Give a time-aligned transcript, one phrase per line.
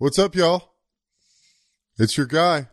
[0.00, 0.74] What's up, y'all?
[1.98, 2.68] It's your guy,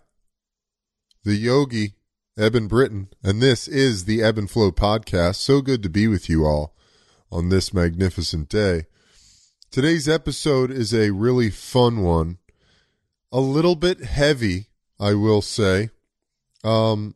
[1.24, 1.96] the yogi,
[2.38, 5.38] Eben Britton, and this is the Ebb and Flow podcast.
[5.38, 6.76] So good to be with you all
[7.32, 8.86] on this magnificent day.
[9.72, 12.38] Today's episode is a really fun one,
[13.32, 14.68] a little bit heavy,
[15.00, 15.90] I will say.
[16.64, 17.16] Um,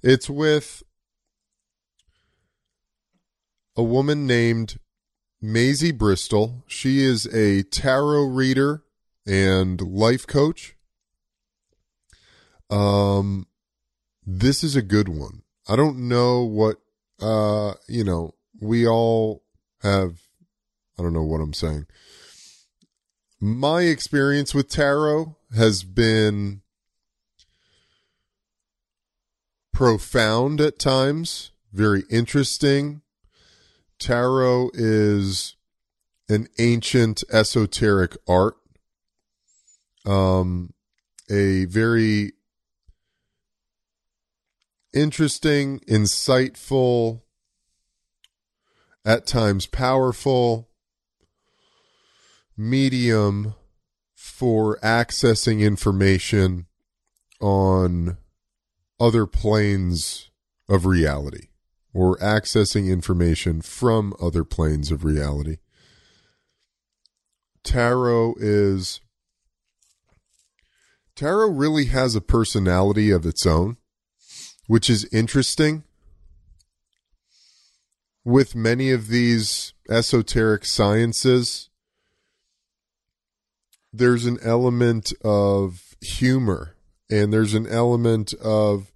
[0.00, 0.84] it's with
[3.76, 4.78] a woman named
[5.42, 6.62] Maisy Bristol.
[6.68, 8.84] She is a tarot reader
[9.26, 10.76] and life coach.
[12.70, 13.46] Um,
[14.24, 15.42] this is a good one.
[15.68, 16.78] I don't know what,
[17.20, 19.42] uh, you know, we all
[19.82, 20.20] have,
[20.98, 21.86] I don't know what I'm saying.
[23.40, 26.62] My experience with tarot has been
[29.72, 33.02] profound at times, very interesting.
[33.98, 35.56] Tarot is
[36.28, 38.56] an ancient esoteric art
[40.06, 40.72] um,
[41.30, 42.32] a very
[44.92, 47.22] interesting, insightful,
[49.04, 50.68] at times powerful
[52.56, 53.54] medium
[54.14, 56.66] for accessing information
[57.40, 58.16] on
[59.00, 60.30] other planes
[60.68, 61.48] of reality
[61.92, 65.56] or accessing information from other planes of reality.
[67.64, 69.00] Tarot is
[71.16, 73.76] tarot really has a personality of its own,
[74.66, 75.84] which is interesting.
[78.24, 81.70] With many of these esoteric sciences,
[83.92, 86.76] there's an element of humor
[87.10, 88.92] and there's an element of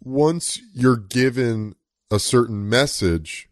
[0.00, 1.74] once you're given
[2.10, 3.48] a certain message,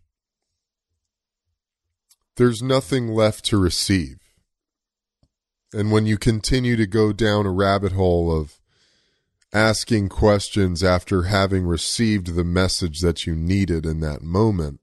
[2.37, 4.22] there's nothing left to receive.
[5.73, 8.61] And when you continue to go down a rabbit hole of
[9.53, 14.81] asking questions after having received the message that you needed in that moment,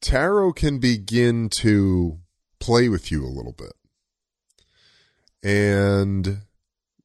[0.00, 2.18] tarot can begin to
[2.60, 3.72] play with you a little bit.
[5.42, 6.42] And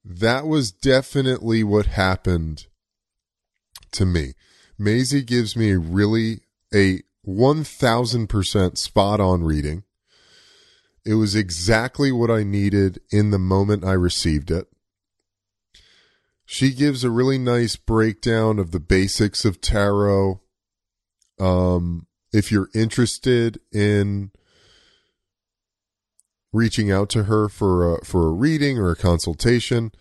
[0.03, 2.67] that was definitely what happened
[3.91, 4.33] to me.
[4.79, 6.39] Maisy gives me a really
[6.73, 9.83] a 1000% spot on reading.
[11.05, 14.67] It was exactly what I needed in the moment I received it.
[16.45, 20.41] She gives a really nice breakdown of the basics of tarot.
[21.39, 24.31] Um, if you're interested in
[26.53, 29.91] reaching out to her for a, for a reading or a consultation,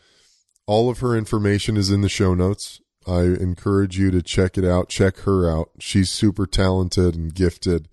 [0.66, 2.81] all of her information is in the show notes.
[3.06, 4.89] I encourage you to check it out.
[4.89, 5.71] Check her out.
[5.78, 7.89] She's super talented and gifted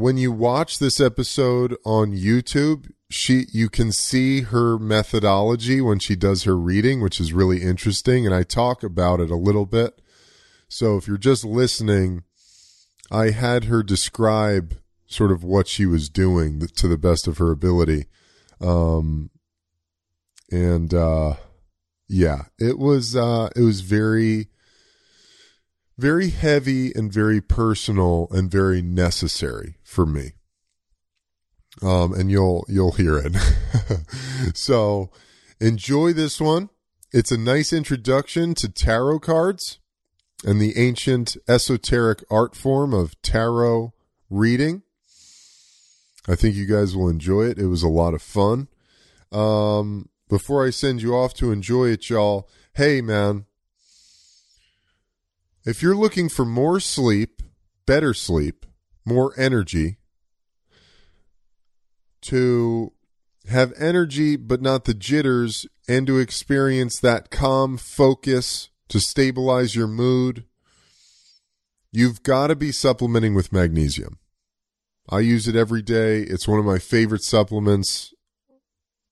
[0.00, 6.16] when you watch this episode on YouTube, she you can see her methodology when she
[6.16, 10.00] does her reading, which is really interesting, and I talk about it a little bit.
[10.68, 12.22] So if you're just listening,
[13.10, 17.50] I had her describe sort of what she was doing to the best of her
[17.50, 18.06] ability.
[18.60, 19.30] Um
[20.50, 21.34] and uh
[22.08, 24.48] yeah, it was uh it was very
[25.98, 30.32] very heavy and very personal and very necessary for me.
[31.82, 33.36] Um, and you'll you'll hear it.
[34.54, 35.10] so
[35.60, 36.70] enjoy this one.
[37.12, 39.80] It's a nice introduction to tarot cards
[40.44, 43.92] and the ancient esoteric art form of tarot
[44.28, 44.82] reading.
[46.28, 47.58] I think you guys will enjoy it.
[47.58, 48.68] It was a lot of fun.
[49.32, 53.46] Um, before I send you off to enjoy it, y'all, hey man,
[55.64, 57.42] if you're looking for more sleep,
[57.86, 58.66] better sleep,
[59.04, 59.98] more energy,
[62.22, 62.92] to
[63.48, 69.86] have energy but not the jitters, and to experience that calm focus to stabilize your
[69.86, 70.44] mood,
[71.92, 74.18] you've got to be supplementing with magnesium.
[75.08, 76.20] I use it every day.
[76.20, 78.14] It's one of my favorite supplements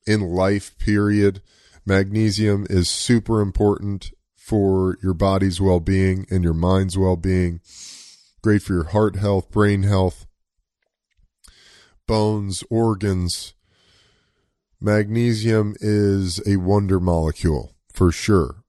[0.07, 1.43] in life, period.
[1.85, 7.61] Magnesium is super important for your body's well being and your mind's well being.
[8.43, 10.27] Great for your heart health, brain health,
[12.07, 13.55] bones, organs.
[14.81, 18.63] Magnesium is a wonder molecule for sure.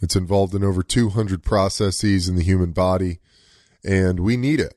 [0.00, 3.18] It's involved in over 200 processes in the human body,
[3.84, 4.74] and we need it.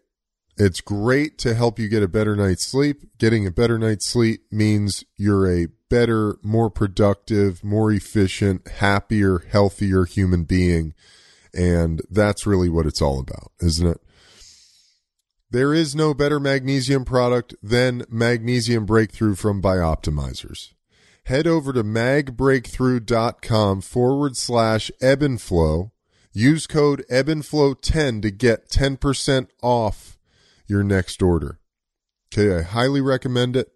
[0.57, 3.17] It's great to help you get a better night's sleep.
[3.17, 10.05] Getting a better night's sleep means you're a better, more productive, more efficient, happier, healthier
[10.05, 10.93] human being.
[11.53, 14.01] And that's really what it's all about, isn't it?
[15.53, 20.73] There is no better magnesium product than Magnesium Breakthrough from Bioptimizers.
[21.25, 25.91] Head over to magbreakthrough.com forward slash ebb and flow.
[26.31, 30.17] Use code ebb and flow 10 to get 10% off
[30.65, 31.59] your next order.
[32.33, 33.71] Okay, I highly recommend it.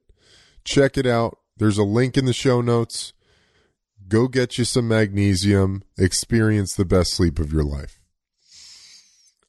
[0.64, 1.38] Check it out.
[1.58, 3.14] There's a link in the show notes.
[4.08, 5.84] Go get you some magnesium.
[5.96, 8.00] Experience the best sleep of your life.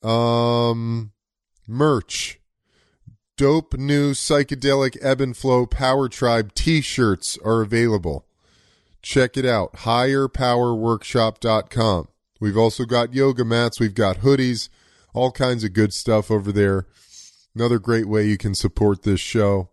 [0.03, 1.13] Um,
[1.69, 2.41] merch.
[3.37, 8.27] Dope new psychedelic ebb and flow power tribe t-shirts are available.
[9.03, 9.75] Check it out.
[9.75, 12.09] higherpowerworkshop.com.
[12.41, 13.79] We've also got yoga mats.
[13.79, 14.69] We've got hoodies,
[15.15, 16.87] all kinds of good stuff over there.
[17.55, 19.71] Another great way you can support this show.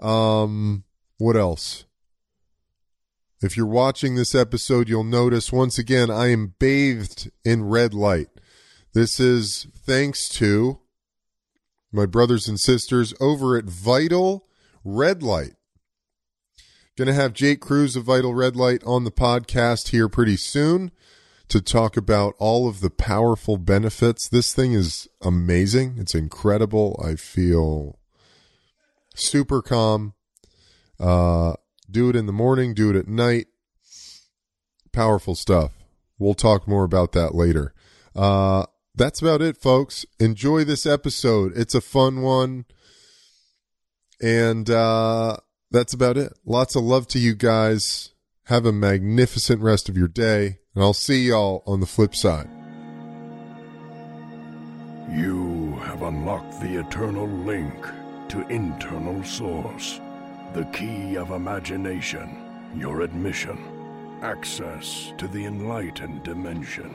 [0.00, 0.84] Um,
[1.18, 1.84] what else?
[3.40, 8.28] If you're watching this episode, you'll notice once again I am bathed in red light.
[8.94, 10.80] This is thanks to
[11.90, 14.46] my brothers and sisters over at Vital
[14.84, 15.54] Red Light.
[16.98, 20.90] Going to have Jake Cruz of Vital Red Light on the podcast here pretty soon
[21.48, 24.28] to talk about all of the powerful benefits.
[24.28, 25.96] This thing is amazing.
[25.96, 27.02] It's incredible.
[27.02, 27.98] I feel
[29.14, 30.12] super calm.
[31.00, 31.54] Uh,
[31.90, 33.46] do it in the morning, do it at night.
[34.92, 35.72] Powerful stuff.
[36.18, 37.72] We'll talk more about that later.
[38.14, 40.04] Uh, that's about it, folks.
[40.18, 41.52] Enjoy this episode.
[41.56, 42.66] It's a fun one.
[44.20, 45.38] And uh,
[45.70, 46.32] that's about it.
[46.44, 48.10] Lots of love to you guys.
[48.46, 50.58] Have a magnificent rest of your day.
[50.74, 52.48] And I'll see y'all on the flip side.
[55.10, 57.74] You have unlocked the eternal link
[58.28, 60.00] to internal source,
[60.54, 63.58] the key of imagination, your admission,
[64.22, 66.94] access to the enlightened dimension.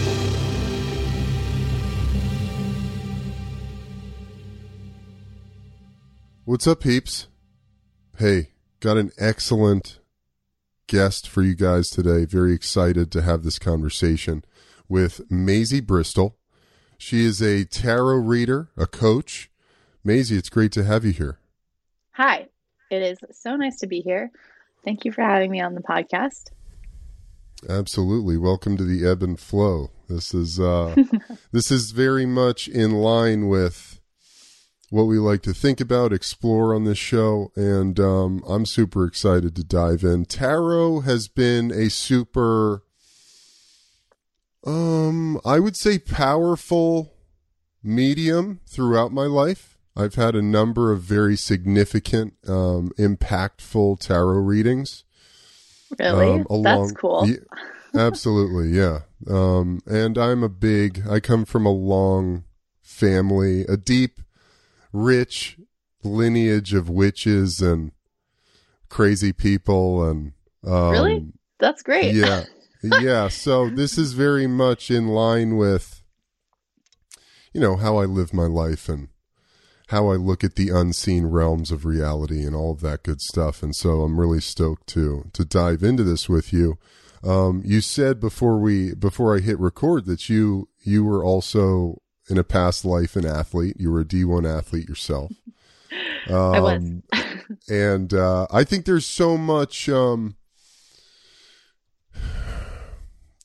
[6.43, 7.27] What's up, peeps?
[8.17, 8.49] Hey,
[8.79, 9.99] got an excellent
[10.87, 12.25] guest for you guys today.
[12.25, 14.43] Very excited to have this conversation
[14.89, 16.39] with Maisy Bristol.
[16.97, 19.51] She is a tarot reader, a coach.
[20.03, 21.37] Maisy, it's great to have you here.
[22.13, 22.47] Hi,
[22.89, 24.31] it is so nice to be here.
[24.83, 26.45] Thank you for having me on the podcast.
[27.69, 28.37] Absolutely.
[28.37, 29.91] Welcome to the ebb and flow.
[30.09, 30.95] This is uh
[31.51, 34.00] this is very much in line with
[34.91, 39.55] what we like to think about, explore on this show, and um, I'm super excited
[39.55, 40.25] to dive in.
[40.25, 42.83] Tarot has been a super,
[44.65, 47.13] um, I would say, powerful
[47.81, 49.77] medium throughout my life.
[49.95, 55.03] I've had a number of very significant, um, impactful tarot readings.
[55.99, 56.31] Really?
[56.33, 57.27] Um, along- That's cool.
[57.27, 57.37] Ye-
[57.95, 58.99] absolutely, yeah.
[59.29, 61.03] Um, and I'm a big.
[61.09, 62.43] I come from a long
[62.81, 64.19] family, a deep,
[64.93, 65.57] rich
[66.03, 67.91] lineage of witches and
[68.89, 70.33] crazy people, and
[70.65, 71.25] um, Really?
[71.59, 72.15] That's great.
[72.15, 72.45] yeah,
[72.83, 73.27] yeah.
[73.27, 76.01] So this is very much in line with,
[77.53, 79.09] you know, how I live my life and
[79.89, 83.61] how I look at the unseen realms of reality and all of that good stuff.
[83.61, 86.77] And so I'm really stoked to to dive into this with you.
[87.23, 92.00] Um, you said before we before I hit record that you you were also
[92.31, 93.75] in a past life an athlete.
[93.79, 95.31] You were a D1 athlete yourself.
[96.29, 96.83] Um, I was.
[97.69, 99.89] and uh, I think there's so much.
[99.89, 100.35] Um,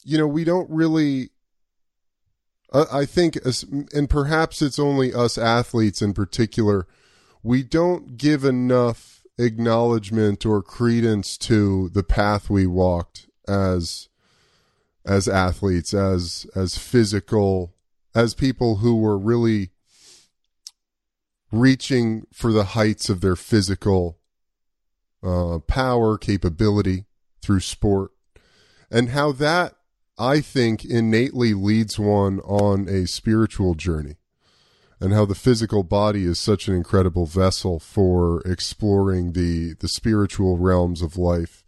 [0.04, 1.30] you know, we don't really.
[2.72, 3.38] I, I think,
[3.92, 6.86] and perhaps it's only us athletes in particular,
[7.42, 14.08] we don't give enough acknowledgement or credence to the path we walked as
[15.04, 17.75] as athletes, as as physical,
[18.16, 19.68] as people who were really
[21.52, 24.18] reaching for the heights of their physical
[25.22, 27.04] uh, power, capability
[27.42, 28.12] through sport,
[28.90, 29.74] and how that
[30.18, 34.16] I think innately leads one on a spiritual journey,
[34.98, 40.56] and how the physical body is such an incredible vessel for exploring the the spiritual
[40.56, 41.62] realms of life,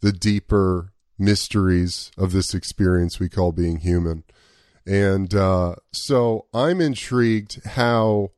[0.00, 4.24] the deeper mysteries of this experience we call being human.
[4.86, 8.30] And uh, so I'm intrigued how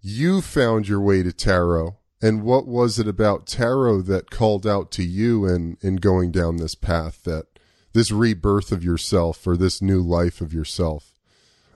[0.00, 4.90] you found your way to tarot and what was it about tarot that called out
[4.92, 7.46] to you in in going down this path that
[7.92, 11.12] this rebirth of yourself or this new life of yourself?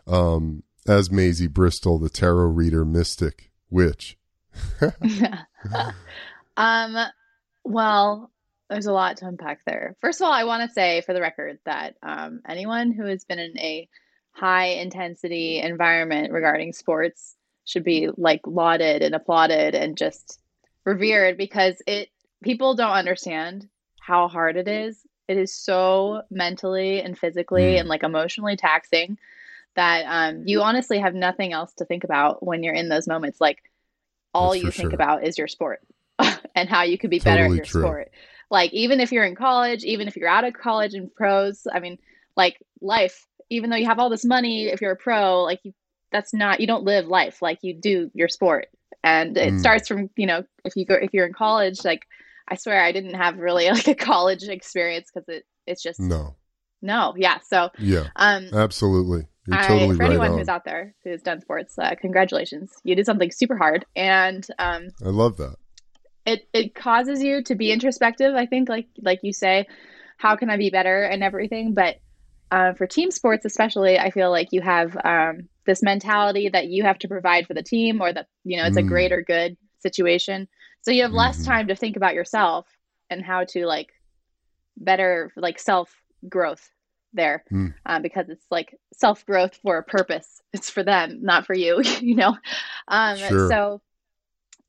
[0.07, 4.17] Um as Maisy Bristol the tarot reader mystic witch.
[6.57, 6.97] Um
[7.65, 8.31] well
[8.71, 11.21] there's a lot to unpack there first of all i want to say for the
[11.21, 13.89] record that um, anyone who has been in a
[14.33, 20.41] high intensity environment regarding sports should be like lauded and applauded and just
[20.85, 22.09] revered because it
[22.43, 23.69] people don't understand
[24.01, 25.07] how hard it is.
[25.29, 27.81] It is so mentally and physically Mm.
[27.81, 29.19] and like emotionally taxing
[29.77, 33.41] that um, you honestly have nothing else to think about when you're in those moments.
[33.41, 33.59] Like
[34.35, 34.95] all That's you think sure.
[34.95, 35.81] about is your sport
[36.55, 37.83] and how you could be better Totally at your true.
[37.83, 38.11] sport.
[38.51, 41.81] Like even if you're in college, even if you're out of college and pros, I
[41.81, 41.99] mean,
[42.37, 45.73] like life, even though you have all this money, if you're a pro, like you,
[46.13, 48.67] that's not you don't live life like you do your sport.
[49.05, 49.61] And it Mm.
[49.61, 52.07] starts from, you know, if you go if you're in college, like
[52.49, 56.37] I swear I didn't have really like a college experience because it it's just no
[56.83, 57.39] no, yeah.
[57.39, 59.67] So yeah um absolutely you're I,
[59.97, 62.73] for right anyone on who's out there who's done sports, uh, congratulations.
[62.85, 65.57] You did something super hard, and um, I love that
[66.33, 68.35] it it causes you to be introspective.
[68.35, 69.67] I think, like like you say,
[70.19, 71.75] how can I be better and everything.
[71.75, 71.97] But
[72.51, 76.83] uh, for team sports, especially, I feel like you have um, this mentality that you
[76.85, 78.89] have to provide for the team, or that you know it's a Mm.
[78.89, 80.49] greater good situation.
[80.83, 81.45] So you have less Mhm.
[81.45, 82.67] time to think about yourself
[83.11, 83.89] and how to like
[84.77, 85.95] better like self
[86.29, 86.71] growth
[87.13, 87.75] there Mm.
[87.87, 90.41] uh, because it's like self growth for a purpose.
[90.53, 92.37] It's for them, not for you, you know?
[92.89, 93.49] Um, Sure.
[93.49, 93.81] So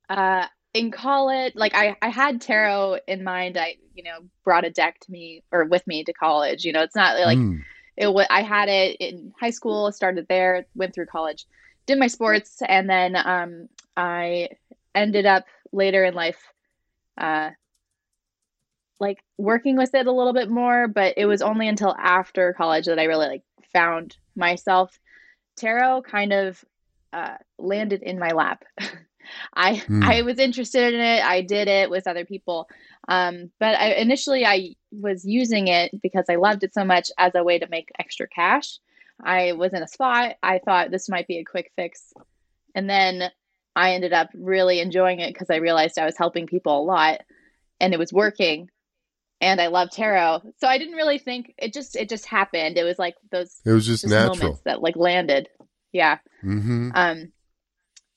[0.10, 3.57] uh, in college, like I, I had tarot in mind.
[3.57, 6.63] I, you know, brought a deck to me or with me to college.
[6.63, 7.61] You know, it's not like Mm.
[7.97, 11.45] it was, I had it in high school, started there, went through college,
[11.85, 14.49] did my sports, and then um, I
[14.95, 16.41] ended up later in life
[17.17, 17.51] uh,
[18.99, 22.85] like working with it a little bit more, but it was only until after college
[22.85, 24.97] that I really like found myself.
[25.57, 26.63] Tarot kind of
[27.11, 28.63] uh, landed in my lap.
[29.53, 30.03] I Hmm.
[30.03, 31.23] I was interested in it.
[31.23, 32.69] I did it with other people,
[33.07, 37.33] um, but I, initially I was using it because I loved it so much as
[37.35, 38.79] a way to make extra cash.
[39.23, 40.35] I was in a spot.
[40.43, 42.13] I thought this might be a quick fix,
[42.75, 43.31] and then
[43.75, 47.21] I ended up really enjoying it because I realized I was helping people a lot,
[47.79, 48.69] and it was working.
[49.39, 52.77] And I love tarot, so I didn't really think it just it just happened.
[52.77, 55.50] It was like those it was just, just natural moments that like landed.
[55.91, 56.19] Yeah.
[56.43, 56.91] mm-hmm.
[56.93, 57.31] Um,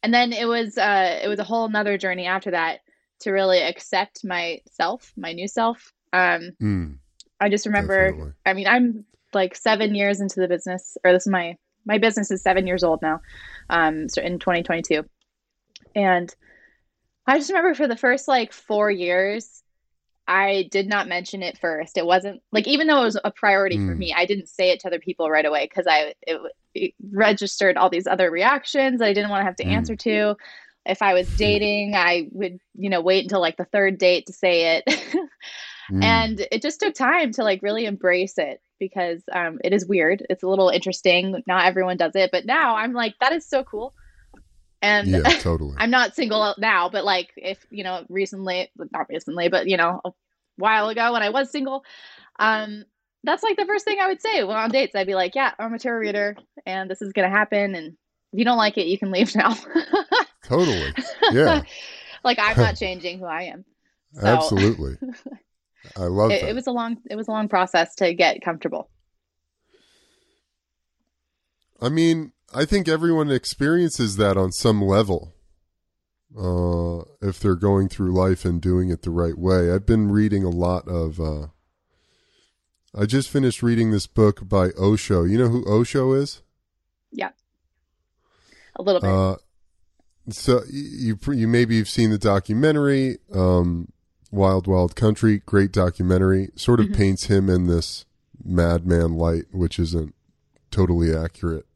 [0.05, 2.81] and then it was uh, it was a whole nother journey after that
[3.21, 5.93] to really accept myself, my new self.
[6.13, 6.99] Um, mm.
[7.41, 8.11] I just remember.
[8.11, 8.33] Definitely.
[8.45, 11.57] I mean, I'm like seven years into the business, or this is my
[11.87, 13.23] my business is seven years old now.
[13.71, 15.05] Um, so in 2022,
[15.97, 16.35] and
[17.27, 19.63] I just remember for the first like four years,
[20.29, 21.97] I did not mention it first.
[21.97, 23.99] It wasn't like even though it was a priority for Mm.
[23.99, 26.41] me, I didn't say it to other people right away because I it, it
[27.13, 29.73] registered all these other reactions that I didn't want to have to Mm.
[29.73, 30.37] answer to.
[30.87, 34.33] If I was dating, I would you know wait until like the third date to
[34.33, 34.85] say it.
[35.91, 36.03] Mm.
[36.03, 40.25] and it just took time to like really embrace it because um, it is weird
[40.31, 43.63] it's a little interesting not everyone does it but now i'm like that is so
[43.65, 43.93] cool
[44.81, 49.49] and yeah totally i'm not single now but like if you know recently not recently
[49.49, 50.11] but you know a
[50.57, 51.85] while ago when i was single
[52.39, 52.85] um
[53.25, 54.95] that's like the first thing i would say when on dates.
[54.95, 57.89] I'd be like yeah i'm a tarot reader and this is gonna happen and
[58.33, 59.55] if you don't like it you can leave now.
[60.45, 60.93] Totally.
[61.33, 61.63] Yeah.
[62.23, 63.65] Like i'm not changing who i am.
[64.13, 64.95] So- absolutely.
[65.99, 68.89] I love it, it was a long it was a long process to get comfortable.
[71.81, 75.35] I mean, I think everyone experiences that on some level.
[76.37, 79.71] Uh, if they're going through life and doing it the right way.
[79.71, 81.47] I've been reading a lot of, uh,
[82.97, 85.25] I just finished reading this book by Osho.
[85.25, 86.43] You know who Osho is?
[87.11, 87.31] Yeah,
[88.77, 89.37] a little bit Uh,
[90.31, 93.89] so you, you maybe you've seen the documentary, um,
[94.31, 96.95] Wild Wild Country, great documentary, sort of Mhm.
[96.97, 98.05] paints him in this
[98.45, 100.15] madman light, which isn't
[100.71, 101.67] totally accurate.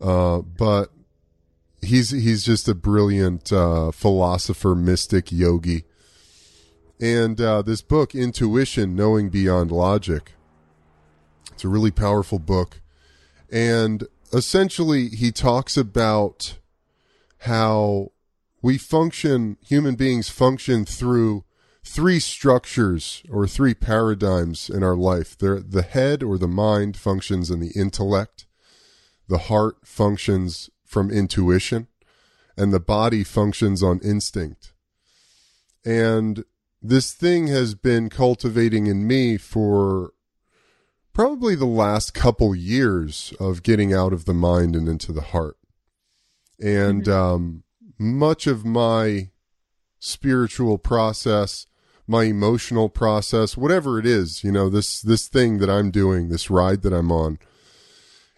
[0.00, 0.92] Uh, but
[1.82, 5.84] he's, he's just a brilliant, uh, philosopher, mystic, yogi.
[7.00, 10.32] And, uh, this book, Intuition, Knowing Beyond Logic,
[11.54, 12.80] it's a really powerful book.
[13.50, 16.58] And essentially, he talks about
[17.38, 18.10] how
[18.60, 21.44] we function, human beings function through
[21.84, 25.38] three structures or three paradigms in our life.
[25.38, 28.46] They're, the head or the mind functions in the intellect,
[29.28, 31.86] the heart functions from intuition,
[32.56, 34.72] and the body functions on instinct.
[35.84, 36.44] And
[36.82, 40.13] this thing has been cultivating in me for
[41.14, 45.56] probably the last couple years of getting out of the mind and into the heart.
[46.60, 47.12] And Mhm.
[47.12, 47.62] um,
[47.98, 49.30] much of my
[49.98, 51.66] spiritual process,
[52.06, 56.50] my emotional process, whatever it is, you know, this this thing that I'm doing, this
[56.50, 57.38] ride that I'm on,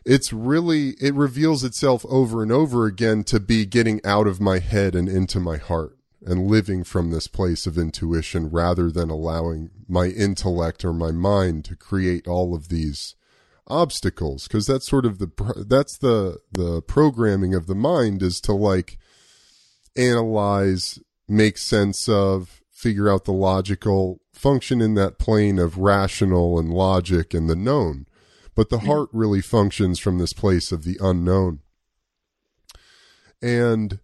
[0.04, 4.60] it's really it reveals itself over and over again to be getting out of my
[4.60, 5.95] head and into my heart
[6.26, 11.64] and living from this place of intuition rather than allowing my intellect or my mind
[11.64, 13.14] to create all of these
[13.68, 14.48] obstacles.
[14.48, 18.98] Because that's sort of the that's the the programming of the mind is to like
[19.96, 26.74] analyze make sense of figure out the logical function in that plane of rational and
[26.74, 28.06] logic and the known.
[28.56, 31.60] But the heart really functions from this place of the unknown.
[33.40, 34.00] And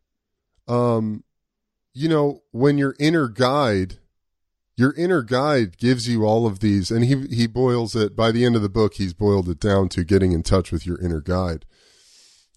[0.68, 1.24] um
[1.92, 3.99] you know when your inner guide
[4.76, 8.44] your inner guide gives you all of these and he he boils it by the
[8.44, 11.20] end of the book he's boiled it down to getting in touch with your inner
[11.20, 11.64] guide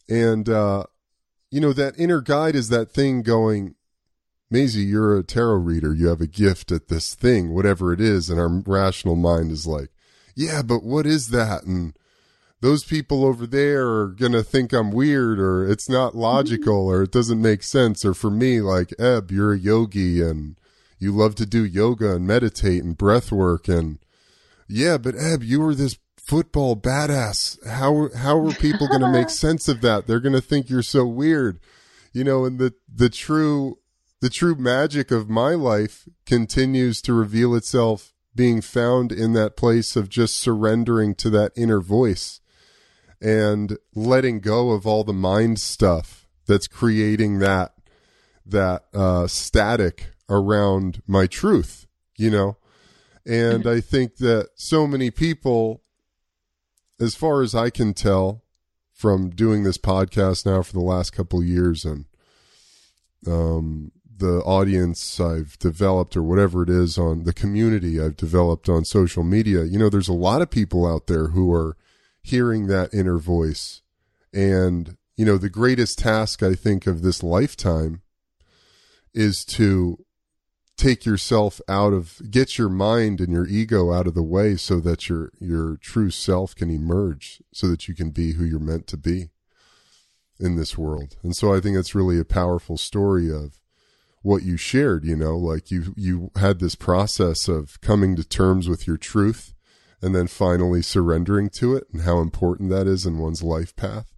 [0.09, 0.83] and uh
[1.51, 3.75] you know that inner guide is that thing going
[4.53, 5.93] Maisy, you're a tarot reader.
[5.93, 8.29] You have a gift at this thing, whatever it is.
[8.29, 9.89] And our rational mind is like,
[10.35, 11.63] yeah, but what is that?
[11.63, 11.97] And
[12.61, 16.21] those people over there are going to think I'm weird or it's not mm-hmm.
[16.21, 18.05] logical or it doesn't make sense.
[18.05, 20.57] Or for me, like, Eb, you're a yogi and
[20.97, 23.67] you love to do yoga and meditate and breath work.
[23.67, 23.99] And
[24.67, 27.63] yeah, but Eb, you were this football badass.
[27.67, 30.07] How, how are people going to make sense of that?
[30.07, 31.59] They're going to think you're so weird,
[32.13, 33.79] you know, and the, the true,
[34.21, 39.95] the true magic of my life continues to reveal itself being found in that place
[39.95, 42.41] of just surrendering to that inner voice
[43.21, 47.73] and letting go of all the mind stuff that's creating that
[48.45, 52.57] that uh, static around my truth, you know.
[53.25, 55.81] And I think that so many people,
[56.99, 58.43] as far as I can tell,
[58.93, 62.05] from doing this podcast now for the last couple of years and
[63.27, 68.85] um, the audience I've developed or whatever it is on the community I've developed on
[68.85, 71.75] social media, you know, there's a lot of people out there who are
[72.25, 73.83] hearing that inner voice.
[74.33, 78.01] And, you know, the greatest task I think of this lifetime
[79.13, 80.03] is to
[80.75, 84.79] take yourself out of get your mind and your ego out of the way so
[84.81, 88.85] that your your true self can emerge so that you can be who you're meant
[88.87, 89.29] to be
[90.37, 91.15] in this world.
[91.23, 93.61] And so I think it's really a powerful story of
[94.21, 98.67] what you shared, you know, like you you had this process of coming to terms
[98.67, 99.53] with your truth
[100.01, 104.11] and then finally surrendering to it and how important that is in one's life path.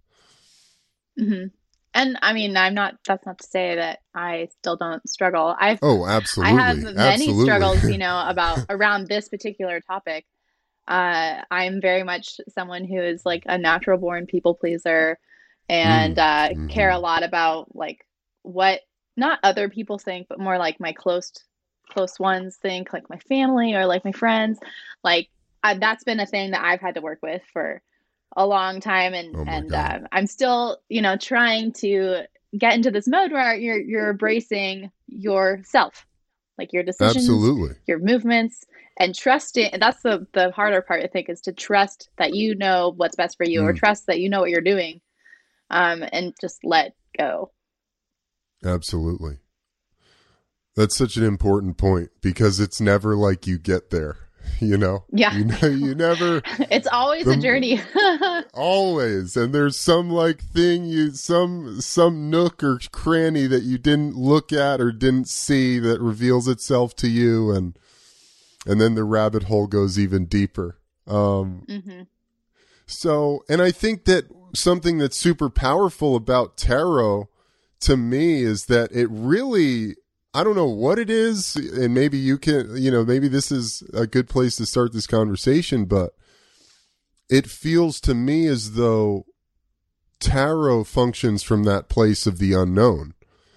[1.18, 1.46] hmm
[1.94, 5.54] And I mean, I'm not, that's not to say that I still don't struggle.
[5.58, 6.58] I've, Oh, absolutely.
[6.58, 7.44] I have many absolutely.
[7.44, 10.26] struggles, you know, about around this particular topic.
[10.86, 15.18] Uh, I'm very much someone who is like a natural born people pleaser
[15.68, 16.68] and Mm, uh, mhm.
[16.70, 18.06] care a lot about like
[18.42, 18.80] what
[19.16, 21.32] not other people think, but more like my close
[21.90, 24.58] close ones think, like my family or like my friends.
[25.02, 25.28] Like
[25.62, 27.82] I, that's been a thing that I've had to work with for
[28.36, 32.22] a long time, and Oh and uh, I'm still, you know, trying to
[32.56, 36.06] get into this mode where you're you're embracing yourself,
[36.56, 37.76] like your decisions, Absolutely.
[37.86, 38.64] your movements
[38.98, 42.54] and trusting and that's the the harder part i think is to trust that you
[42.56, 43.76] know what's best for you or Mm.
[43.76, 45.00] trust that you know what you're doing
[45.70, 47.50] um and just let go
[48.64, 49.38] Absolutely.
[50.74, 54.27] That's such an important point because it's never like you get there,
[54.60, 55.04] you know?
[55.12, 55.36] Yeah.
[55.36, 57.80] You know, you never it's always The- a journey
[58.54, 64.16] always and there's some like thing you some some nook or cranny that you didn't
[64.16, 67.78] look at or didn't see that reveals itself to you and
[68.66, 70.78] and then the rabbit hole goes even deeper.
[71.06, 72.02] Um hmm
[72.86, 77.28] So, and I think that something that's super powerful about tarot
[77.80, 79.94] to me is that it really,
[80.38, 83.82] I don't know what it is, and maybe you can, you know, maybe this is
[83.92, 86.12] a good place to start this conversation, but
[87.28, 89.26] it feels to me as though
[90.20, 93.14] tarot functions from that place of the unknown,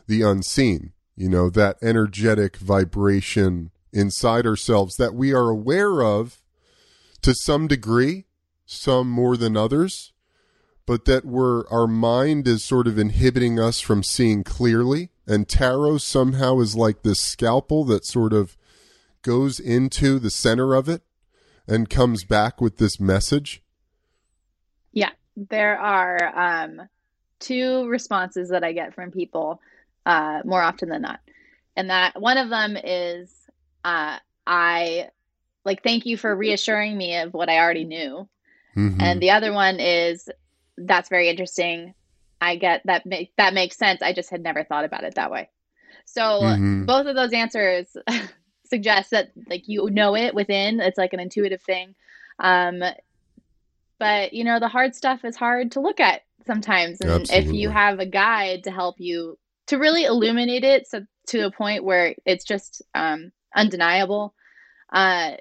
[0.07, 6.41] the unseen, you know, that energetic vibration inside ourselves that we are aware of
[7.21, 8.25] to some degree
[8.65, 10.13] some more than others,
[10.87, 15.11] but that we're our mind is sort of inhibiting us from seeing clearly.
[15.31, 18.57] And tarot somehow is like this scalpel that sort of
[19.21, 21.03] goes into the center of it
[21.65, 23.61] and comes back with this message.
[24.91, 26.81] yeah there are um
[27.39, 29.61] two responses that I get from people
[30.05, 31.21] uh, more often than not,
[31.77, 33.33] and that one of them is
[33.85, 35.07] uh, I
[35.63, 38.27] like thank you for reassuring me of what I already knew,
[38.75, 39.01] Mhm.
[39.01, 40.29] and the other one is
[40.77, 41.93] that's very interesting.
[42.41, 44.01] I get that ma- that makes sense.
[44.01, 45.49] I just had never thought about it that way.
[46.05, 46.85] So Mhm.
[46.87, 47.95] both of those answers
[48.65, 50.79] suggest that like you know it within.
[50.79, 51.95] It's like an intuitive thing.
[52.39, 52.83] Um,
[53.99, 57.69] but you know the hard stuff is hard to look at sometimes, and if you
[57.69, 62.15] have a guide to help you to really illuminate it, so to a point where
[62.25, 64.33] it's just um, undeniable.
[64.91, 65.33] Uh,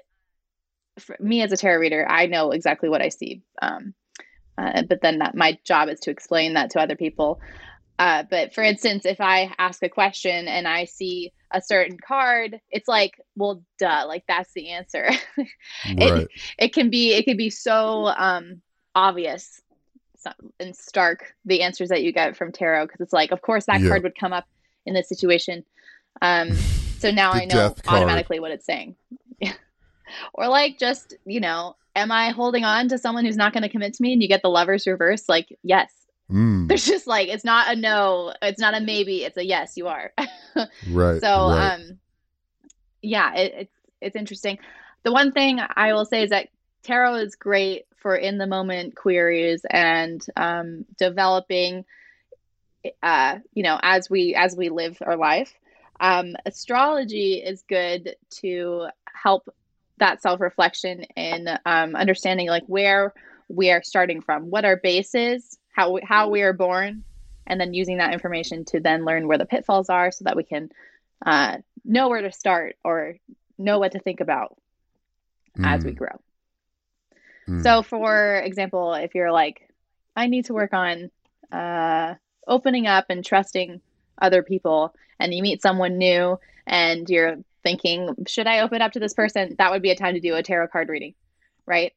[0.99, 3.41] for me as a tarot reader, I know exactly what I see.
[3.61, 3.95] Um,
[4.57, 7.39] uh, but then that my job is to explain that to other people.
[7.99, 12.59] Uh, but for instance, if I ask a question and I see a certain card,
[12.71, 15.09] it's like, well, duh, like that's the answer.
[15.99, 16.27] right.
[16.57, 18.61] it can be it can be so um,
[18.95, 19.61] obvious
[20.59, 23.81] and stark the answers that you get from tarot because it's like, of course, that
[23.81, 23.89] Yeah.
[23.89, 24.45] card would come up
[24.85, 25.63] in this situation.
[26.21, 26.57] Um,
[26.99, 28.95] so now I know automatically what it's saying.
[30.33, 33.69] or like just you know, am I holding on to someone who's not going to
[33.69, 34.13] commit to me?
[34.13, 35.91] And you get the lovers reverse, like yes.
[36.31, 39.75] Mm, There's just like it's not a no, it's not a maybe, it's a yes.
[39.75, 40.13] You are.
[40.89, 41.21] right.
[41.21, 41.73] so right.
[41.73, 41.99] um
[43.01, 44.59] yeah it, it's it's interesting
[45.03, 46.49] the one thing i will say is that
[46.83, 51.85] tarot is great for in the moment queries and um developing
[53.03, 55.53] uh you know as we as we live our life
[55.99, 59.49] um astrology is good to help
[60.01, 63.13] that self-reflection and um understanding like where
[63.49, 67.03] we are starting from what our base is how we, how we are born
[67.47, 70.43] and then using that information to then learn where the pitfalls are so that we
[70.43, 70.69] can
[71.25, 73.15] uh, know where to start or
[73.59, 74.57] know what to think about
[75.63, 76.19] as we Mm, grow.
[77.47, 77.61] mm.
[77.63, 79.69] So, for example, if you're like,
[80.15, 81.11] I need to work on
[81.51, 82.15] uh,
[82.47, 83.81] opening up and trusting
[84.21, 88.99] other people, and you meet someone new and you're thinking, should I open up to
[88.99, 89.55] this person?
[89.57, 91.13] That would be a time to do a tarot card reading,
[91.65, 91.93] right?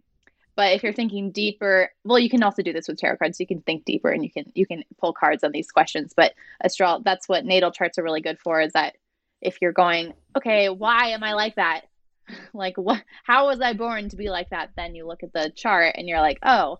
[0.57, 3.40] But if you're thinking deeper, well, you can also do this with tarot cards.
[3.40, 6.12] You can think deeper and you can you can pull cards on these questions.
[6.16, 8.61] But astral, that's what natal charts are really good for.
[8.61, 8.96] Is that
[9.40, 11.83] if you're going, okay, why am I like that?
[12.55, 13.03] Like, what?
[13.24, 14.70] How was I born to be like that?
[14.79, 16.79] Then you look at the chart and you're like, oh,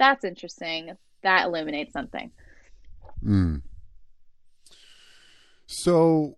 [0.00, 0.96] that's interesting.
[1.22, 2.32] That illuminates something.
[3.24, 3.62] Mm.
[5.68, 6.36] So,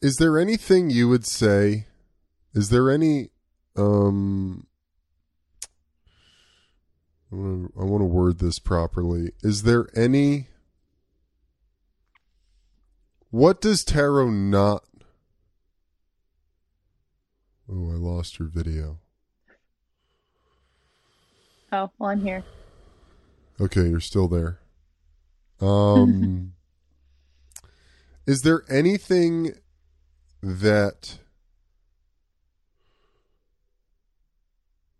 [0.00, 1.86] is there anything you would say?
[2.54, 3.30] Is there any?
[3.76, 4.66] Um,
[7.32, 9.32] I want to I want to word this properly.
[9.42, 10.48] Is there any?
[13.30, 14.84] What does tarot not?
[17.72, 18.98] Oh, I lost your video.
[21.72, 22.42] Oh, well, I'm here.
[23.60, 24.58] Okay, you're still there.
[25.60, 26.54] Um
[28.26, 29.52] is there anything
[30.42, 31.18] that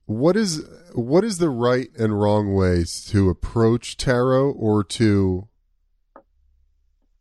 [0.07, 5.47] what is what is the right and wrong ways to approach tarot or to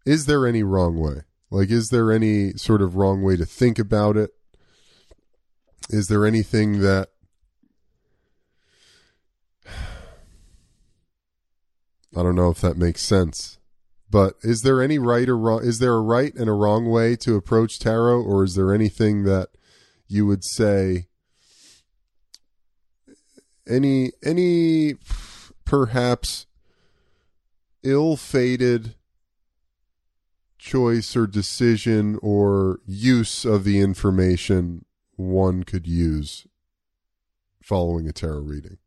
[0.06, 1.22] is there any wrong way?
[1.52, 4.32] Like is there any sort of wrong way to think about it?
[5.90, 7.10] Is there anything that
[12.16, 13.59] I don't know if that makes sense.
[14.10, 15.64] But is there any right or wrong?
[15.64, 19.24] Is there a right and a wrong way to approach tarot, or is there anything
[19.24, 19.50] that
[20.08, 21.08] you would say?
[23.68, 24.96] Any any
[25.64, 26.48] perhaps
[27.84, 28.96] ill-fated
[30.58, 36.48] choice or decision or use of the information one could use
[37.62, 38.80] following a tarot reading?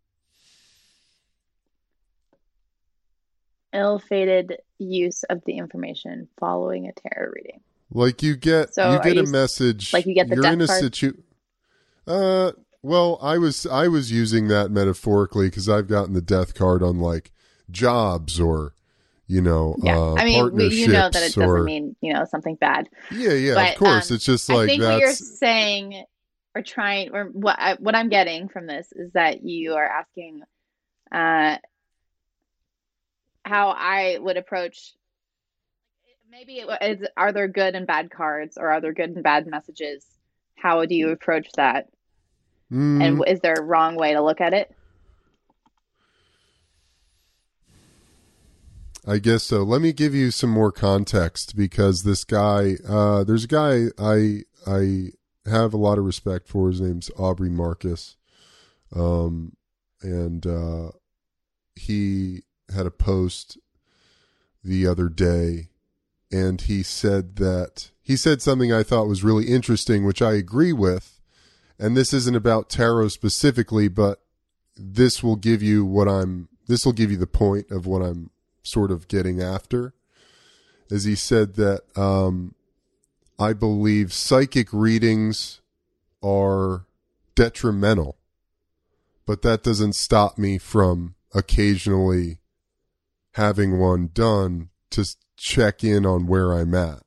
[3.74, 7.60] Ill-fated use of the information following a tarot reading.
[7.90, 10.44] Like you get So you get a you s- message like you get the you're
[10.44, 10.82] death in a card?
[10.82, 11.12] situ
[12.06, 16.82] Uh well, I was I was using that metaphorically cuz I've gotten the death card
[16.82, 17.30] on like
[17.70, 18.74] jobs or
[19.26, 22.24] you know, Yeah, uh I mean, you know that it doesn't or mean you know
[22.24, 22.88] something bad.
[23.10, 24.10] Yeah, yeah, but, of course.
[24.10, 26.04] um, it's just I like think what you're saying
[26.54, 30.42] or trying, or what I, what I'm getting from this is that you are asking,
[31.10, 31.56] uh,
[33.44, 34.94] how I would approach.
[36.30, 36.78] Maybe it, wa-
[37.16, 40.06] are there good and bad cards, or are there good and bad messages?
[40.56, 41.88] How do you approach that?
[42.72, 44.74] Mm, And is there a wrong way to look at it?
[49.06, 49.62] I guess so.
[49.62, 54.42] Let me give you some more context because this guy, uh, there's a guy I
[54.66, 55.08] I
[55.44, 56.68] have a lot of respect for.
[56.68, 58.16] His name's Aubrey Marcus,
[58.94, 59.56] um,
[60.02, 60.92] and uh,
[61.74, 63.58] he had a post
[64.64, 65.68] the other day
[66.32, 70.72] and he said that he said something I thought was really interesting, which I agree
[70.72, 71.20] with.
[71.78, 74.20] And this isn't about tarot specifically, but
[74.76, 78.30] this will give you what I'm, this will give you the point of what I'm
[78.62, 79.92] sort of getting after.
[80.90, 82.54] As he said that, um,
[83.38, 85.60] I believe psychic readings
[86.22, 86.86] are
[87.34, 88.16] detrimental,
[89.26, 92.38] but that doesn't stop me from occasionally
[93.32, 95.04] having one done to
[95.36, 97.02] check in on where I'm at.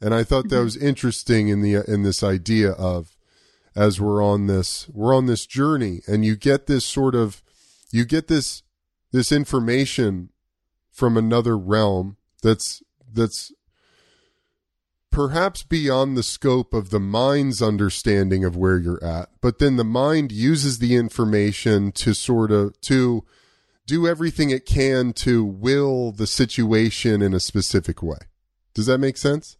[0.00, 0.64] And I thought that Mhm.
[0.64, 3.16] was interesting in the in this idea of
[3.74, 7.42] as we're on this we're on this journey and you get this sort of
[7.90, 8.62] you get this
[9.12, 10.30] this information
[10.90, 13.52] from another realm that's that's
[15.10, 19.84] perhaps beyond the scope of the mind's understanding of where you're at but then the
[19.84, 23.24] mind uses the information to sort of to
[23.86, 28.18] do everything it can to will the situation in a specific way
[28.74, 29.56] does that make sense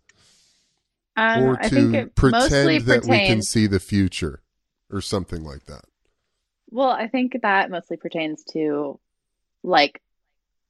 [1.16, 4.42] Um, or I think to pretend that we can see the future
[4.90, 5.84] or something like that
[6.70, 8.98] Well, I think that mostly pertains to
[9.62, 10.02] like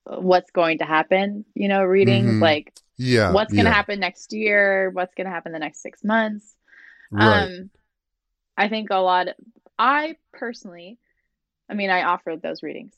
[0.05, 2.41] what's going to happen, you know, readings Mhm.
[2.41, 5.83] like yeah what's going to yeah, happen next year, what's going to happen the next
[5.83, 6.57] six months.
[7.11, 7.71] right Um,
[8.57, 9.29] I think a lot.
[9.79, 10.99] I personally,
[11.71, 12.95] I mean, I offered those readings.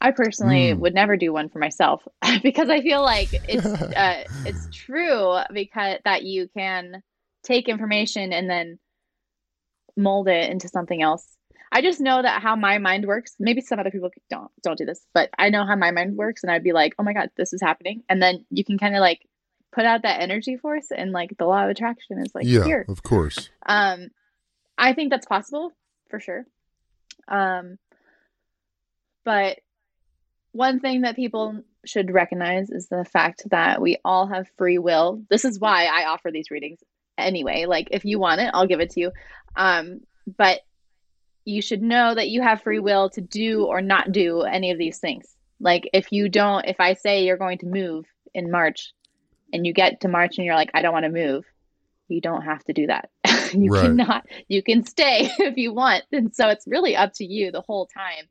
[0.00, 0.78] I personally Mm.
[0.80, 2.06] would never do one for myself
[2.42, 7.02] because I feel like it's uh, it's true because that you can
[7.42, 8.78] take information and then
[9.96, 11.26] mold it into something else.
[11.72, 13.34] I just know that how my mind works.
[13.38, 16.42] Maybe some other people don't don't do this, but I know how my mind works,
[16.42, 18.94] and I'd be like, "Oh my god, this is happening," and then you can kind
[18.94, 19.26] of like
[19.72, 22.86] put out that energy force, and like the law of attraction is like yeah here.
[22.88, 24.10] of course Um,
[24.78, 25.72] I think that's possible
[26.08, 26.44] for sure.
[27.28, 27.78] Um,
[29.24, 29.58] but
[30.56, 35.22] one thing that people should recognize is the fact that we all have free will.
[35.30, 36.80] This is why I offer these readings
[37.18, 37.66] anyway.
[37.66, 39.12] Like, if you want it, I'll give it to you.
[39.56, 40.00] Um,
[40.38, 40.60] but
[41.44, 44.78] you should know that you have free will to do or not do any of
[44.78, 45.26] these things.
[45.60, 48.92] Like, if you don't, if I say you're going to move in March
[49.52, 51.44] and you get to March and you're like, I don't want to move,
[52.08, 53.10] you don't have to do that.
[53.52, 53.80] you Right.
[53.80, 56.04] cannot, you can stay if you want.
[56.12, 58.26] And so it's really up to you the whole time.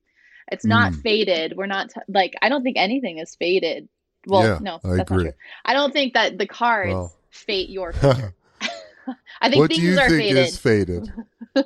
[0.51, 1.01] It's not Mm.
[1.01, 1.57] fated.
[1.57, 3.89] We're not, t- like, I don't think anything is fated.
[4.27, 5.25] Well, Yeah, no, I that's agree.
[5.25, 5.33] not true.
[5.65, 7.11] I don't think that the cards Wow.
[7.31, 8.33] fate your future.
[9.41, 10.37] I think what do things you are think fated.
[10.37, 11.13] is fated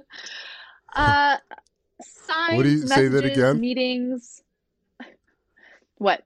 [0.95, 1.37] Uh,
[2.01, 3.59] signs, What do you- say that messages, again?
[3.59, 4.43] Meetings.
[5.97, 6.23] What?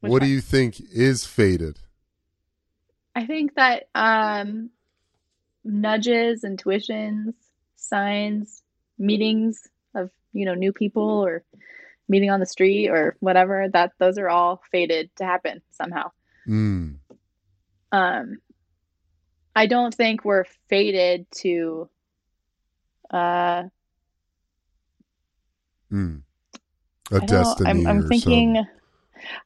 [0.00, 1.78] Which what do you think is fated?
[3.14, 4.70] I think that um,
[5.64, 7.34] nudges, intuitions,
[7.76, 8.62] signs,
[8.98, 9.68] meetings
[10.32, 11.44] you know new people or
[12.08, 16.10] meeting on the street or whatever that those are all fated to happen somehow.
[16.48, 16.96] mm.
[17.92, 18.38] Um,
[19.54, 21.88] I don't think we're fated to.
[23.10, 23.64] Uh,
[25.92, 26.22] Mm.
[27.10, 28.54] a destiny I'm, I'm thinking.
[28.56, 28.66] some,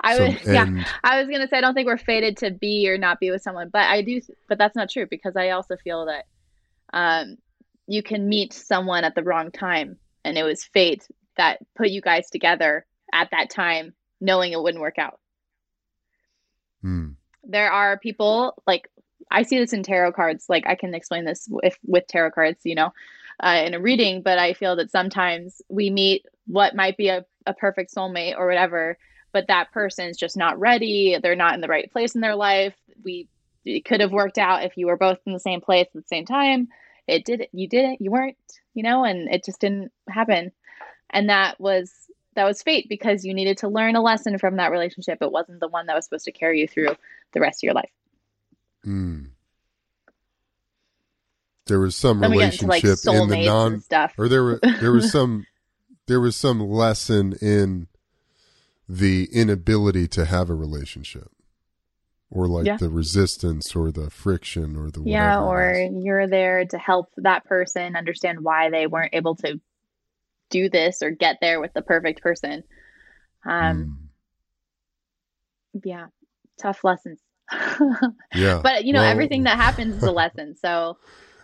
[0.01, 0.35] I was.
[0.47, 0.63] Yeah.
[0.67, 0.87] end.
[1.03, 3.43] I was gonna say I don't think we're fated to be or not be with
[3.43, 4.21] someone, but I do.
[4.49, 6.25] But that's not true because I also feel that
[6.93, 7.37] um,
[7.89, 12.01] you can meet someone at the wrong time, and it was fate that put you
[12.01, 15.21] guys together at that time, knowing it wouldn't work out.
[16.85, 17.15] Mm.
[17.45, 18.91] There are people like
[19.31, 20.47] I see this in tarot cards.
[20.49, 22.93] Like I can explain this if with tarot cards, you know,
[23.41, 24.23] uh, in a reading.
[24.23, 28.47] But I feel that sometimes we meet what might be a, a perfect soulmate or
[28.47, 28.99] whatever,
[29.33, 31.19] but that person's just not ready.
[31.23, 32.75] They're not in the right place in their life.
[33.05, 33.29] We
[33.65, 36.09] it could have worked out if you were both in the same place at the
[36.09, 36.69] same time.
[37.07, 37.49] It did.
[37.53, 38.01] You didn't.
[38.01, 38.37] You weren't.
[38.75, 40.53] You know, and it just didn't happen.
[41.11, 41.93] And that was
[42.35, 45.19] that was fate because you needed to learn a lesson from that relationship.
[45.21, 46.97] It wasn't the one that was supposed to carry you through
[47.33, 47.91] the rest of your life.
[48.87, 49.31] Mm.
[51.67, 54.93] There was some Then into like relationship in the non stuff or there were there
[54.93, 55.47] was some
[56.07, 57.89] there was some lesson in
[58.89, 61.29] the inability to have a relationship,
[62.31, 62.77] or like Yeah.
[62.77, 67.95] the resistance or the friction or the Yeah, or you're there to help that person
[67.97, 69.61] understand why they weren't able to
[70.51, 72.63] do this or get there with the perfect person.
[73.45, 74.11] Um,
[75.75, 75.83] Mm.
[75.85, 76.07] yeah,
[76.61, 77.21] tough lessons.
[78.35, 80.57] yeah, but you know, Well- everything that happens is a lesson.
[80.57, 80.99] So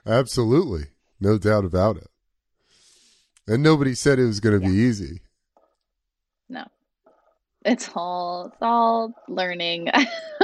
[0.06, 0.86] absolutely,
[1.20, 2.08] no doubt about it.
[3.46, 5.20] And nobody said it was going to be easy.
[7.64, 9.88] It's all it's all learning.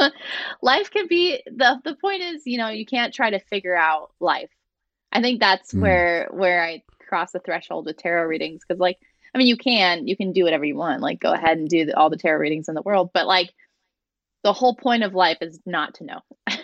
[0.62, 4.12] life can be the the point is, you know, you can't try to figure out
[4.20, 4.50] life.
[5.12, 5.80] I think that's Mm.
[5.80, 8.98] where where I cross the threshold with tarot readings because like
[9.34, 11.86] I mean, you can you can do whatever you want, like go ahead and do
[11.86, 13.52] the, all the tarot readings in the world, but like
[14.44, 16.20] the whole point of life is not to know.